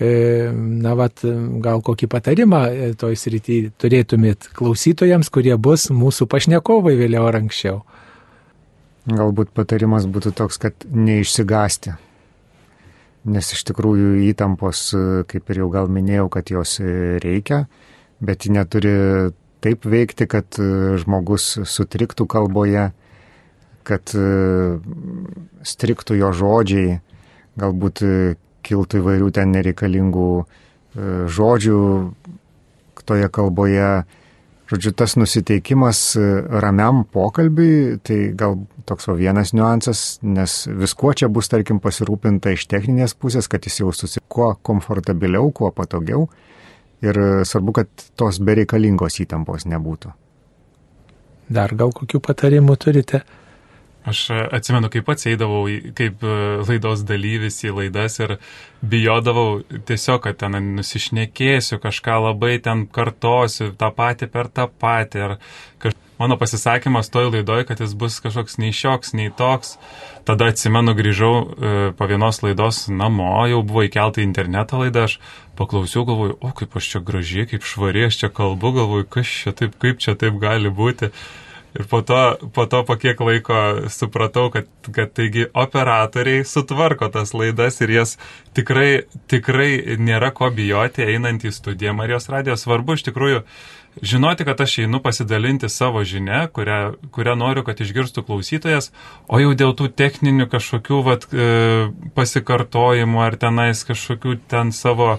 [0.00, 0.12] E,
[0.54, 1.24] na, vat,
[1.64, 7.82] gal kokį patarimą e, toj srity turėtumėt klausytojams, kurie bus mūsų pašnekovai vėliau ar anksčiau.
[9.10, 11.96] Galbūt patarimas būtų toks, kad neišsigasti.
[13.22, 14.88] Nes iš tikrųjų įtampos,
[15.30, 16.80] kaip ir jau gal minėjau, kad jos
[17.22, 17.66] reikia,
[18.18, 18.94] bet ji neturi
[19.62, 20.58] taip veikti, kad
[20.98, 22.88] žmogus sutriktų kalboje,
[23.86, 24.14] kad
[25.62, 26.98] striktų jo žodžiai,
[27.62, 28.02] galbūt
[28.66, 30.30] kiltų įvairių ten nereikalingų
[31.30, 31.78] žodžių
[33.06, 33.92] toje kalboje,
[34.72, 36.22] Žodžiu, tas nusiteikimas e,
[36.64, 38.54] ramiam pokalbiui, tai gal
[38.88, 43.82] toks va vienas niuansas, nes viskuo čia bus, tarkim, pasirūpinta iš techninės pusės, kad jis
[43.82, 46.24] jaustųsi kuo komfortabiliau, kuo patogiau.
[47.04, 50.14] Ir e, svarbu, kad tos bereikalingos įtampos nebūtų.
[51.52, 53.20] Dar gal kokių patarimų turite?
[54.02, 55.62] Aš e, atsimenu, kaip pats eidavau
[55.98, 56.36] kaip e,
[56.66, 58.36] laidos dalyvis į laidas ir
[58.82, 65.20] bijodavau tiesiog, kad ten nusišnekėsiu, kažką labai ten kartosiu, tą patį per tą patį.
[65.22, 65.34] Ir
[65.84, 65.94] kaž...
[66.18, 69.76] mano pasisakymas toj laidoj, kad jis bus kažkoks nei šioks, nei toks.
[70.26, 75.20] Tada atsimenu, grįžau e, po vienos laidos namo, jau buvo įkelta į interneto laidą, aš
[75.58, 79.54] paklausiau, galvoju, o kaip aš čia gražiai, kaip švariai aš čia kalbu, galvoju, kas čia
[79.62, 81.14] taip, kaip čia taip gali būti.
[81.72, 87.32] Ir po to, po to po kiek laiko supratau, kad, kad taigi operatoriai sutvarko tas
[87.32, 88.18] laidas ir jas
[88.52, 92.66] tikrai, tikrai nėra ko bijoti einant į studiją Marijos radijos.
[92.66, 93.40] Svarbu iš tikrųjų
[94.02, 96.80] žinoti, kad aš einu pasidalinti savo žinę, kurią,
[97.12, 98.90] kurią noriu, kad išgirstų klausytojas,
[99.28, 105.16] o jau dėl tų techninių kažkokių vat, e, pasikartojimų ar tenais kažkokių ten savo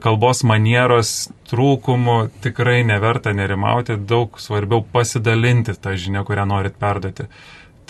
[0.00, 7.26] kalbos manieros trūkumų tikrai neverta nerimauti, daug svarbiau pasidalinti tą žinią, kurią norit perduoti.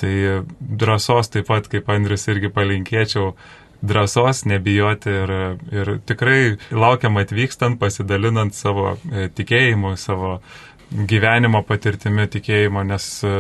[0.01, 0.13] Tai
[0.59, 3.35] drąsos taip pat, kaip Andrius irgi palinkėčiau,
[3.83, 5.33] drąsos nebijoti ir,
[5.73, 10.39] ir tikrai laukiam atvykstant, pasidalinant savo e, tikėjimu, savo
[10.91, 13.35] gyvenimo patirtimi tikėjimo, nes e,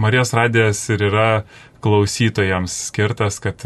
[0.00, 1.28] Marijos radijas ir yra
[1.84, 3.64] klausytojams skirtas, kad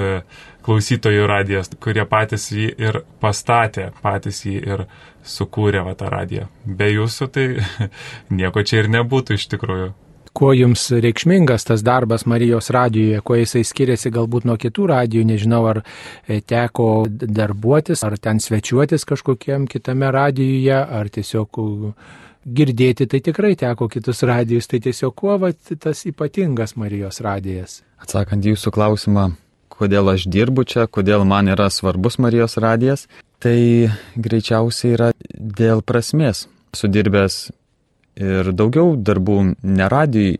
[0.64, 4.87] klausytojų radijas, kurie patys jį ir pastatė, patys jį ir
[5.24, 6.48] sukūrė va tą radiją.
[6.64, 7.46] Be jūsų tai
[8.40, 9.92] nieko čia ir nebūtų iš tikrųjų.
[10.35, 15.61] Kuo jums reikšmingas tas darbas Marijos radijoje, kuo jisai skiriasi galbūt nuo kitų radijų, nežinau,
[15.70, 15.85] ar
[16.27, 21.61] e, teko darbuotis, ar ten svečiuotis kažkokiam kitame radijuje, ar tiesiog
[22.44, 27.85] girdėti, tai tikrai teko kitus radijus, tai tiesiog kuo va, tas ypatingas Marijos radijas.
[28.03, 29.31] Atsakant jūsų klausimą,
[29.78, 33.06] kodėl aš dirbu čia, kodėl man yra svarbus Marijos radijas,
[33.42, 36.46] tai greičiausiai yra dėl prasmės.
[36.74, 37.50] Sudirbęs
[38.20, 40.38] ir daugiau darbų ne radijui,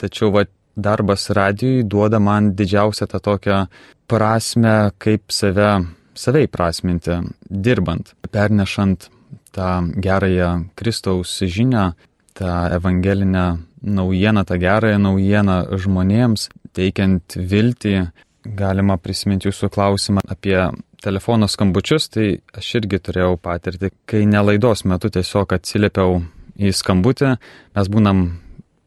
[0.00, 0.44] tačiau va,
[0.76, 3.62] darbas radijui duoda man didžiausią tą tokią
[4.10, 5.70] prasme, kaip save,
[6.14, 9.10] savai prasminti, dirbant, pernešant
[9.54, 11.92] tą gerąją Kristaus žinią,
[12.34, 18.10] tą evangelinę naujieną, tą gerąją naujieną žmonėms, teikiant viltį,
[18.44, 20.56] galima prisiminti jūsų klausimą apie
[21.02, 22.26] telefono skambučius, tai
[22.56, 26.20] aš irgi turėjau patirtį, kai nelaidos metu tiesiog atsiliepiau
[26.60, 27.34] į skambutį,
[27.76, 28.24] mes būnam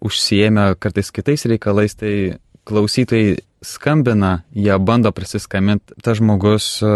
[0.04, 2.14] užsiemę kartais kitais reikalais, tai
[2.68, 6.92] klausytojai skambina, jie bando prisiskambinti, tas žmogus e,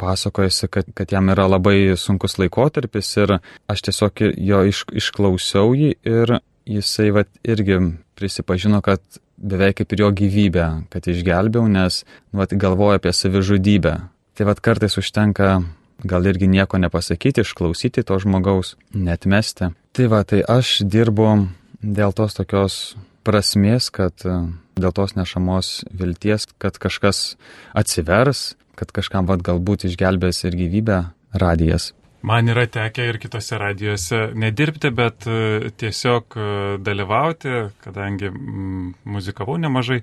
[0.00, 3.36] pasakojasi, kad, kad jam yra labai sunkus laikotarpis ir
[3.70, 6.38] aš tiesiog jo iš, išklausiau jį ir
[6.70, 7.80] jisai vat, irgi
[8.18, 9.02] prisipažino, kad
[9.40, 13.94] beveik kaip ir jo gyvybę, kad išgelbėjau, nes nu, vat, galvoju apie savižudybę.
[14.36, 15.60] Tai vad kartais užtenka
[16.04, 19.72] gal irgi nieko nepasakyti, išklausyti to žmogaus, netmesti.
[19.96, 21.48] Tai va, tai aš dirbu
[21.82, 22.80] dėl tos tokios
[23.26, 24.16] prasmės, kad
[24.80, 27.36] dėl tos nešamos vilties, kad kažkas
[27.76, 31.02] atsivers, kad kažkam vad galbūt išgelbės ir gyvybę
[31.36, 31.92] radijas.
[32.22, 36.48] Man yra tekę ir kitose radijose nedirbti, bet e, tiesiog e,
[36.84, 38.28] dalyvauti, kadangi
[39.08, 40.02] muzikavau nemažai,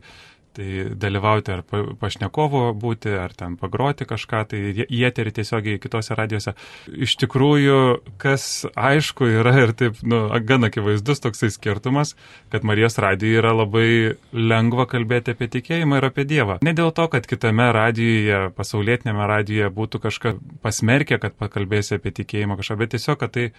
[0.58, 1.62] Tai dalyvauti ar
[2.01, 6.55] pašnekovo būti, ar ten pagroti kažką, tai į eterį tiesiogiai kitose radijose.
[6.89, 7.78] Iš tikrųjų,
[8.18, 12.16] kas aišku yra ir taip, nu, gan akivaizdus toksai skirtumas,
[12.49, 13.88] kad Marijos radijoje yra labai
[14.34, 16.58] lengva kalbėti apie tikėjimą ir apie Dievą.
[16.66, 22.58] Ne dėl to, kad kitame radijoje, pasaulietinėme radijoje būtų kažką pasmerkę, kad pakalbėsi apie tikėjimą
[22.58, 23.51] kažką, bet tiesiog, kad tai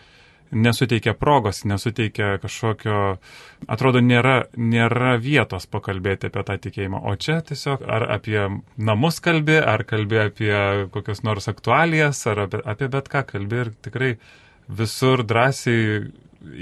[0.51, 2.99] nesuteikia progos, nesuteikia kažkokio,
[3.69, 7.03] atrodo, nėra, nėra vietos pakalbėti apie tą tikėjimą.
[7.05, 8.41] O čia tiesiog ar apie
[8.77, 10.55] namus kalbi, ar kalbi apie
[10.95, 14.13] kokias nors aktualijas, ar apie, apie bet ką kalbi ir tikrai
[14.69, 16.09] visur drąsiai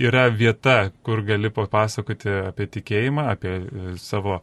[0.08, 3.58] yra vieta, kur gali papasakoti apie tikėjimą, apie
[4.00, 4.40] savo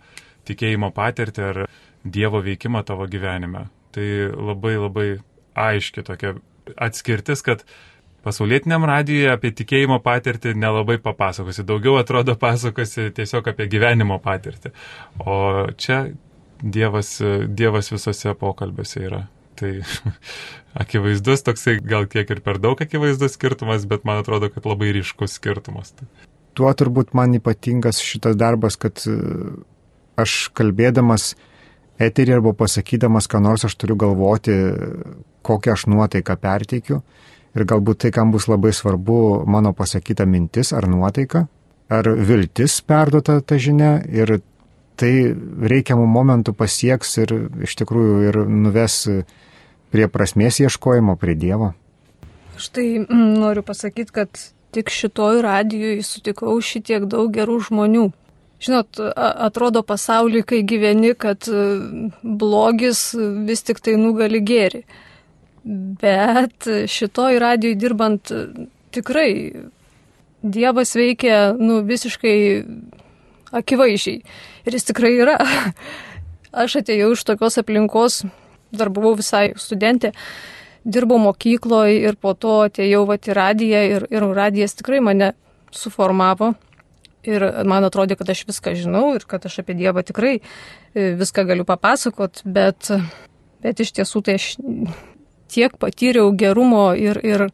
[0.48, 1.66] tikėjimo patirtį ar
[2.04, 3.70] Dievo veikimą tavo gyvenime.
[3.96, 5.06] Tai labai labai
[5.56, 6.34] aiški tokia
[6.76, 7.64] atskirtis, kad
[8.24, 11.66] pasaulietiniam radijui apie tikėjimo patirtį nelabai papasakosi.
[11.68, 14.74] Daugiau atrodo pasakosi tiesiog apie gyvenimo patirtį.
[15.24, 15.40] O
[15.78, 16.06] čia
[16.64, 17.18] Dievas,
[17.52, 19.26] dievas visose pokalbėse yra.
[19.60, 19.72] Tai
[20.84, 25.36] akivaizdus toksai, gal kiek ir per daug akivaizdus skirtumas, bet man atrodo, kad labai ryškus
[25.42, 25.92] skirtumas.
[26.56, 29.02] Tuo turbūt man ypatingas šitas darbas, kad
[30.16, 31.34] aš kalbėdamas
[32.02, 34.56] eterį arba pasakydamas, ką nors aš turiu galvoti,
[35.44, 37.02] kokią aš nuotaiką perteikiu.
[37.54, 41.46] Ir galbūt tai, kam bus labai svarbu mano pasakyta mintis ar nuotaika,
[41.94, 44.40] ar viltis perduota ta žinia ir
[44.98, 45.12] tai
[45.74, 47.36] reikiamų momentų pasieks ir
[47.66, 48.98] iš tikrųjų ir nuves
[49.94, 51.74] prie prasmės ieškojimo, prie Dievo.
[52.58, 54.42] Štai noriu pasakyti, kad
[54.74, 58.10] tik šitoj radijui sutikau šitiek daug gerų žmonių.
[58.64, 61.64] Žinot, atrodo pasauliui, kai gyveni, kad e,
[62.24, 63.10] blogis
[63.48, 64.86] vis tik tai nugali gėri.
[65.64, 68.32] Bet šitoj radijui dirbant
[68.92, 69.30] tikrai
[70.44, 72.38] Dievas veikia nu, visiškai
[73.56, 74.24] akivaizdžiai.
[74.68, 75.38] Ir jis tikrai yra.
[76.64, 78.20] Aš atėjau iš tokios aplinkos,
[78.76, 80.12] dar buvau visai studentė,
[80.84, 85.32] dirbau mokykloje ir po to atėjau vat į radiją ir, ir radijas tikrai mane
[85.74, 86.52] suformavo.
[87.24, 91.46] Ir man atrodė, kad aš viską žinau ir kad aš apie Dievą tikrai e, viską
[91.48, 92.92] galiu papasakot, bet,
[93.64, 94.50] bet iš tiesų tai aš
[95.54, 97.48] tiek patyriau gerumo ir, ir,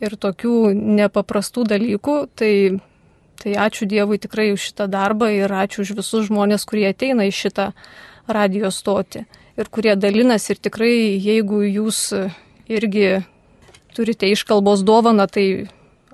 [0.00, 2.52] ir tokių nepaprastų dalykų, tai,
[3.42, 7.34] tai ačiū Dievui tikrai už šitą darbą ir ačiū už visus žmonės, kurie ateina į
[7.42, 7.72] šitą
[8.30, 9.26] radio stotį
[9.60, 12.00] ir kurie dalinasi ir tikrai jeigu jūs
[12.70, 13.20] irgi
[13.94, 15.68] turite iškalbos dovaną, tai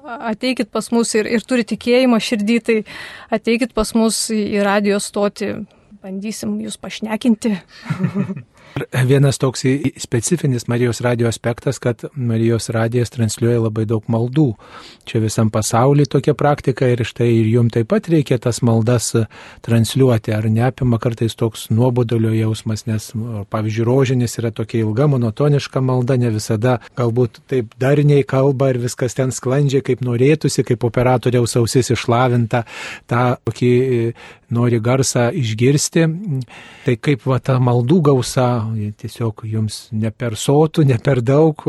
[0.07, 2.76] ateikit pas mus ir, ir turi tikėjimą širdį, tai
[3.34, 5.53] ateikit pas mus į radio stotį,
[6.03, 7.57] bandysim jūs pašnekinti.
[8.93, 9.62] Vienas toks
[9.97, 14.51] specifinis Marijos radio aspektas, kad Marijos radijas transliuoja labai daug maldų.
[15.09, 19.14] Čia visam pasauliu tokia praktika ir štai ir jum taip pat reikia tas maldas
[19.64, 20.35] transliuoti.
[20.37, 23.09] Ar neapima kartais toks nuobodulio jausmas, nes,
[23.49, 29.16] pavyzdžiui, rožinis yra tokia ilga, monotoniška malda, ne visada galbūt taip darniai kalba ir viskas
[29.16, 32.66] ten sklandžiai, kaip norėtųsi, kaip operatoriaus ausis išlavinta,
[33.09, 33.72] tą tokį
[34.53, 36.07] nori garsą išgirsti.
[36.85, 41.62] Tai kaip va ta maldų gausa, tiesiog jums ne per sotų, ne per daug,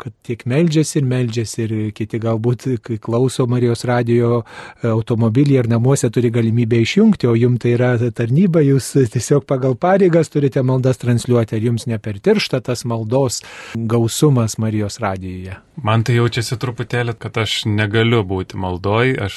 [0.00, 2.68] kad tiek meldžiasi ir meldžiasi ir kiti galbūt,
[3.02, 4.42] klauso Marijos radio
[4.86, 10.32] automobilį ar namuose turi galimybę išjungti, o jums tai yra tarnyba, jūs tiesiog pagal pareigas
[10.32, 13.42] turite maldas transliuoti, ar jums ne per tiršta tas maldos
[13.74, 15.65] gausumas Marijos radijoje.
[15.76, 19.34] Man tai jaučiasi truputėlį, kad aš negaliu būti maldoj, aš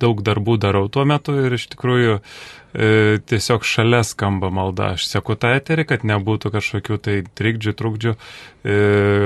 [0.00, 4.94] daug darbų darau tuo metu ir iš tikrųjų e, tiesiog šalia skamba malda.
[4.96, 8.18] Aš sėku tą eterį, kad nebūtų kažkokių tai trikdžių, trukdžių e,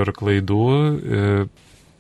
[0.02, 1.32] ir klaidų, e,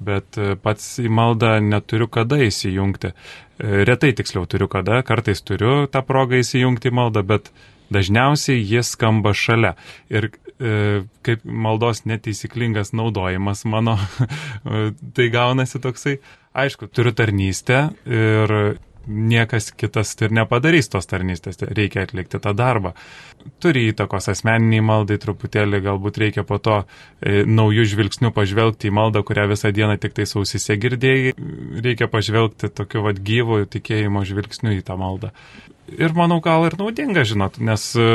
[0.02, 3.14] bet pats į maldą neturiu kada įsijungti.
[3.14, 7.50] E, retai tiksliau turiu kada, kartais turiu tą progą įsijungti į maldą, bet
[7.94, 9.74] dažniausiai jis skamba šalia.
[10.12, 13.98] Ir e, kaip maldos neteisyklingas naudojimas mano,
[15.14, 16.18] tai gaunasi toksai,
[16.58, 18.54] aišku, turiu tarnystę ir
[19.08, 22.92] niekas kitas ir nepadarys tos tarnystės, reikia atlikti tą darbą.
[23.62, 29.24] Turi įtakos asmeniniai maldai, truputėlį galbūt reikia po to e, naujų žvilgsnių pažvelgti į maldą,
[29.26, 31.34] kurią visą dieną tik tai sausise girdėjai,
[31.84, 35.32] reikia pažvelgti tokiu vad gyvų tikėjimo žvilgsniu į tą maldą.
[35.96, 38.10] Ir manau, gal ir naudinga, žinot, nes e,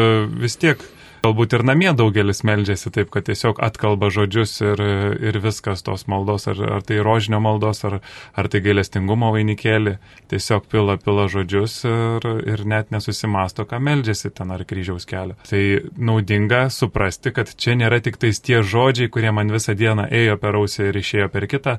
[0.45, 0.83] vis tiek
[1.24, 4.82] Galbūt ir namie daugelis meldžiasi taip, kad tiesiog atkalba žodžius ir,
[5.24, 8.01] ir viskas tos maldos, ar, ar tai rožinio maldos, ar,
[8.36, 9.93] ar tai gailestingumo vainikėlį,
[10.34, 15.38] tiesiog pila pila žodžius ir, ir net nesusimasto, ką meldžiasi ten ar kryžiaus kelią.
[15.47, 15.63] Tai
[15.95, 20.59] naudinga suprasti, kad čia nėra tik tais tie žodžiai, kurie man visą dieną ėjo per
[20.59, 21.78] ausį ir išėjo per kitą,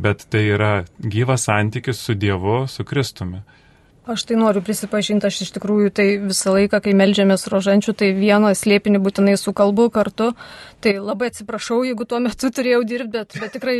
[0.00, 0.72] bet tai yra
[1.04, 3.44] gyvas santykis su Dievu, su Kristumi.
[4.06, 8.52] Aš tai noriu prisipažinti, aš iš tikrųjų tai visą laiką, kai melžiamės rožančių, tai vieną
[8.54, 10.28] slėpinį būtinai sukalbu kartu.
[10.78, 13.74] Tai labai atsiprašau, jeigu tuo metu turėjau dirbti, bet, bet tikrai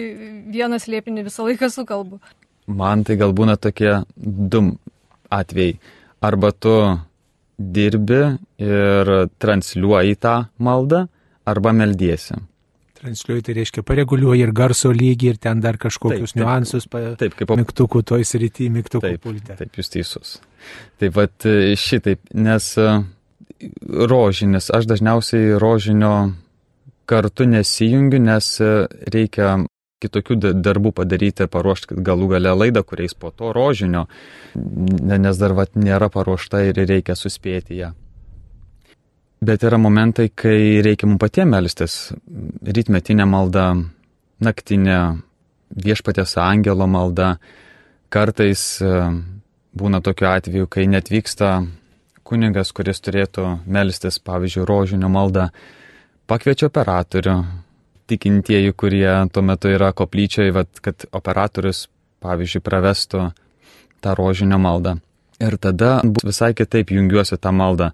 [0.51, 2.19] vieną slėpinį visą laiką sukalbu.
[2.67, 4.65] Man tai gal būna tokie du
[5.31, 5.79] atvejai.
[6.27, 6.75] Arba tu
[7.57, 8.21] dirbi
[8.59, 11.07] ir transliuoji tą maldą,
[11.47, 12.35] arba meldiesi.
[13.07, 17.37] Transliuoji, tai reiškia pareguliuoji ir garso lygį, ir ten dar kažkokius taip, niuansus, pa, taip,
[17.39, 19.59] kaip mygtukų toj srity, mygtukų taip, pulte.
[19.59, 20.35] Taip, jūs teisus.
[21.01, 22.91] Taip pat e, šitaip, nes e,
[24.11, 26.13] rožinis, aš dažniausiai rožinio
[27.07, 28.73] kartu nesijungiu, nes e,
[29.15, 29.57] reikia
[30.03, 34.05] kitokių darbų padaryti, paruošti galų gale laidą, kuriais po to rožinio,
[34.57, 37.95] nes dar vat nėra paruošta ir reikia suspėti ją.
[39.41, 41.97] Bet yra momentai, kai reikia mums patiems melstis.
[42.65, 43.67] Rytmetinė malda,
[44.41, 45.01] naktinė,
[45.77, 47.35] viešpatės angelo malda.
[48.09, 48.95] Kartais e,
[49.77, 51.51] būna tokiu atveju, kai netvyksta
[52.27, 55.51] kunigas, kuris turėtų melstis, pavyzdžiui, rožinio maldą,
[56.31, 57.37] pakviečia operatorių,
[58.09, 61.87] tikintieji, kurie tuo metu yra koplyčioje, vat, kad operatorius,
[62.25, 63.27] pavyzdžiui, pravestų
[64.01, 64.97] tą rožinio maldą.
[65.43, 67.93] Ir tada visai kitaip jungiuosi tą maldą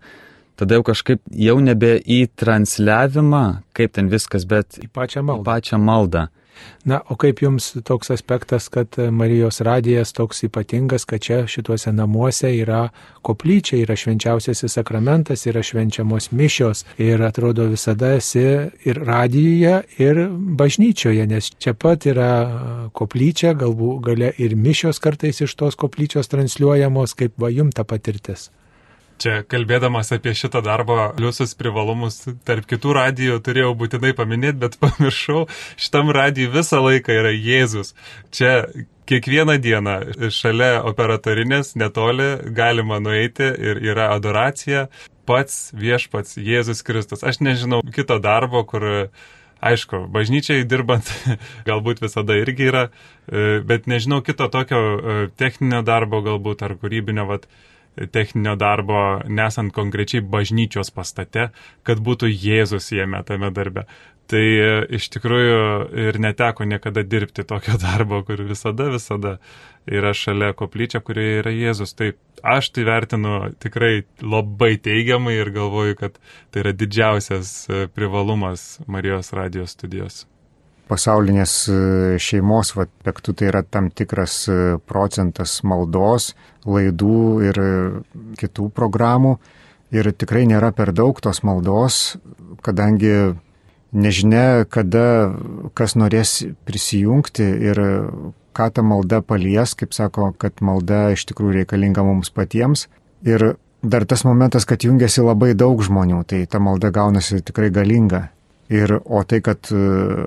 [0.62, 3.46] tada jau kažkaip jau nebe į transliavimą,
[3.76, 5.42] kaip ten viskas, bet į pačią maldą.
[5.42, 6.28] Į pačią maldą.
[6.84, 12.50] Na, o kaip jums toks aspektas, kad Marijos radijas toks ypatingas, kad čia šituose namuose
[12.58, 12.88] yra
[13.22, 18.46] koplyčia, yra švenčiausiasis sakramentas, yra švenčiamos mišios ir atrodo visada esi
[18.84, 20.24] ir radijoje, ir
[20.62, 22.30] bažnyčioje, nes čia pat yra
[22.98, 28.50] koplyčia, galbūt gale ir mišios kartais iš tos koplyčios transliuojamos, kaip va jum ta patirtis.
[29.22, 35.44] Čia kalbėdamas apie šitą darbą, pliusus privalumus, tarp kitų radijų turėjau būtinai paminėti, bet pamiršau,
[35.78, 37.94] šitam radijui visą laiką yra Jėzus.
[38.34, 38.56] Čia
[39.06, 39.96] kiekvieną dieną
[40.34, 44.88] šalia operatorinės netoli galima nueiti ir yra adoracija,
[45.28, 47.22] pats viešpats Jėzus Kristus.
[47.22, 48.88] Aš nežinau kito darbo, kur
[49.62, 51.06] aišku, bažnyčiai dirbant
[51.68, 52.88] galbūt visada irgi yra,
[53.30, 57.46] e, bet nežinau kito tokio e, techninio darbo galbūt ar kūrybinio, vat,
[58.12, 61.50] techninio darbo, nesant konkrečiai bažnyčios pastate,
[61.86, 63.86] kad būtų Jėzus jame tame darbe.
[64.32, 65.60] Tai e, iš tikrųjų
[66.06, 69.36] ir neteko niekada dirbti tokio darbo, kur visada, visada
[69.86, 71.94] yra šalia koplyčia, kurioje yra Jėzus.
[71.98, 72.12] Tai
[72.54, 76.20] aš tai vertinu tikrai labai teigiamai ir galvoju, kad
[76.50, 80.22] tai yra didžiausias e, privalumas Marijos radijos studijos
[80.90, 81.76] pasaulinės e,
[82.22, 84.58] šeimos aspektų, tai yra tam tikras e,
[84.88, 86.32] procentas maldos,
[86.66, 87.72] laidų ir e,
[88.40, 89.36] kitų programų.
[89.92, 92.16] Ir tikrai nėra per daug tos maldos,
[92.64, 93.34] kadangi
[93.92, 95.34] nežinia, kada
[95.76, 97.80] kas norės prisijungti ir
[98.56, 102.86] ką ta malda palies, kaip sako, kad malda iš tikrųjų reikalinga mums patiems.
[103.28, 108.30] Ir dar tas momentas, kad jungiasi labai daug žmonių, tai ta malda gaunasi tikrai galinga.
[108.70, 109.78] Ir, o tai, kad e,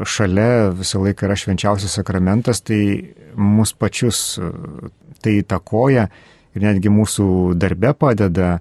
[0.05, 2.79] šalia visą laiką yra švenčiausias sakramentas, tai
[3.39, 4.49] mus pačius e,
[5.23, 6.03] tai įtakoja
[6.55, 7.27] ir netgi mūsų
[7.57, 8.57] darbe padeda,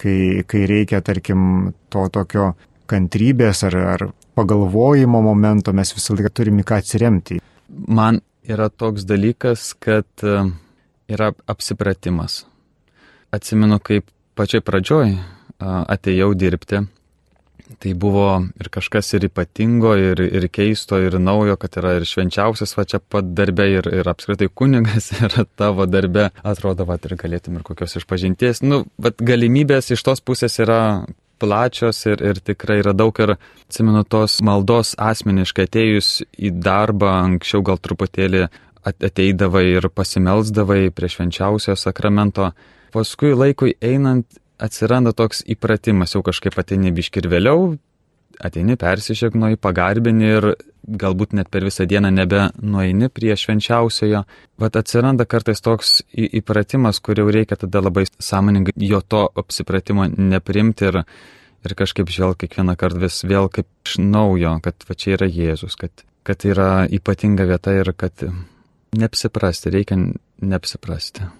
[0.00, 2.52] kai, kai reikia, tarkim, to tokio
[2.88, 4.06] kantrybės ar, ar
[4.38, 7.42] pagalvojimo momento, mes visą laiką turime ką atsiremti.
[7.68, 10.46] Man yra toks dalykas, kad e,
[11.10, 12.44] yra apsipratimas.
[13.34, 14.06] Atsimenu, kaip
[14.38, 15.16] pačioj pradžioj
[15.62, 16.86] atėjau dirbti
[17.82, 18.26] Tai buvo
[18.62, 23.00] ir kažkas ir ypatingo, ir, ir keisto, ir naujo, kad yra ir švenčiausias va čia
[23.02, 26.28] pat darbe, ir, ir apskritai kunigas yra tavo darbe.
[26.46, 28.62] Atrodo, va ir galėtum ir kokios išpažinties.
[28.62, 30.78] Nu, va galimybės iš tos pusės yra
[31.42, 33.34] plačios ir, ir tikrai yra daug ir,
[33.66, 38.44] atsimenu, tos maldos asmeniškai atėjus į darbą, anksčiau gal truputėlį
[38.86, 42.52] ateidavai ir pasimelsdavai prie švenčiausio sakramento.
[42.94, 47.74] Paskui laikui einant atsiranda toks įpratimas, jau kažkaip ateini biškir vėliau,
[48.42, 50.46] ateini persišėgnoji, pagarbini ir
[50.82, 54.24] galbūt net per visą dieną nebe nueini prie švenčiausiojo.
[54.62, 60.88] Vat atsiranda kartais toks įpratimas, kur jau reikia tada labai sąmoningai jo to apsipratimo neprimti
[60.90, 61.02] ir,
[61.66, 65.78] ir kažkaip žvelg kiekvieną kartą vis vėl kaip iš naujo, kad va čia yra Jėzus,
[65.78, 68.26] kad, kad yra ypatinga vieta ir kad
[68.98, 70.02] neapsiprasti, reikia
[70.42, 71.30] neapsiprasti.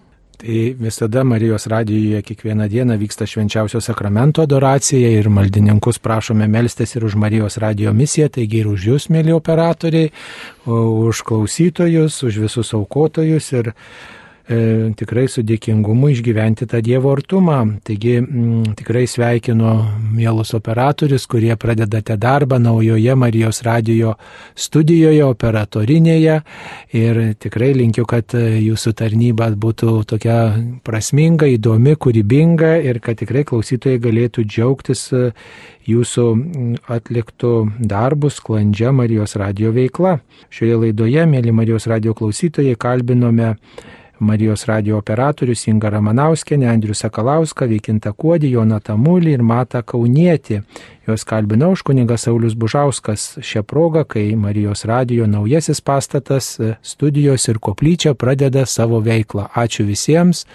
[0.42, 7.04] Tai visada Marijos radijoje kiekvieną dieną vyksta švenčiausio sakramento adoracija ir maldininkus prašome melstis ir
[7.04, 10.10] už Marijos radijo misiją, taigi ir už jūs, mėly operatoriai,
[10.66, 13.70] už klausytojus, už visus aukotojus ir
[14.52, 17.58] e, tikrai su dėkingumu išgyventi tą Dievo artumą.
[17.86, 19.72] Taigi m, mm, tikrai sveikinu
[20.12, 24.14] mielus operatorius, kurie pradedate darbą naujoje Marijos radijo
[24.54, 26.36] studijoje, operatorinėje
[26.98, 30.38] ir tikrai linkiu, kad jūsų tarnyba būtų tokia
[30.84, 35.08] prasminga, įdomi, kūrybinga ir kad tikrai klausytojai galėtų džiaugtis
[35.88, 37.54] jūsų mm, atliktų
[37.90, 40.18] darbų sklandžia Marijos radio veikla.
[40.52, 43.56] Šioje laidoje, mėly Marijos radio klausytojai, kalbinome
[44.22, 50.60] Marijos radio operatorius Inga Ramanauskenė, Andrius Sakalauską, Vykinta Kuodį, Joną Tamulį ir Matą Kaunietį.
[51.08, 57.58] Jos kalbinau už kunigas Saulis Bužauskas šią progą, kai Marijos radio naujasis pastatas, studijos ir
[57.58, 59.48] koplyčia pradeda savo veiklą.
[59.58, 60.46] Ačiū visiems,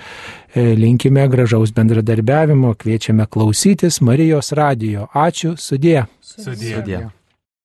[0.56, 5.10] e, linkime gražaus bendradarbiavimo, kviečiame klausytis Marijos radio.
[5.14, 6.08] Ačiū, sudė.
[6.22, 6.76] Sudie.
[6.76, 7.06] Sudie.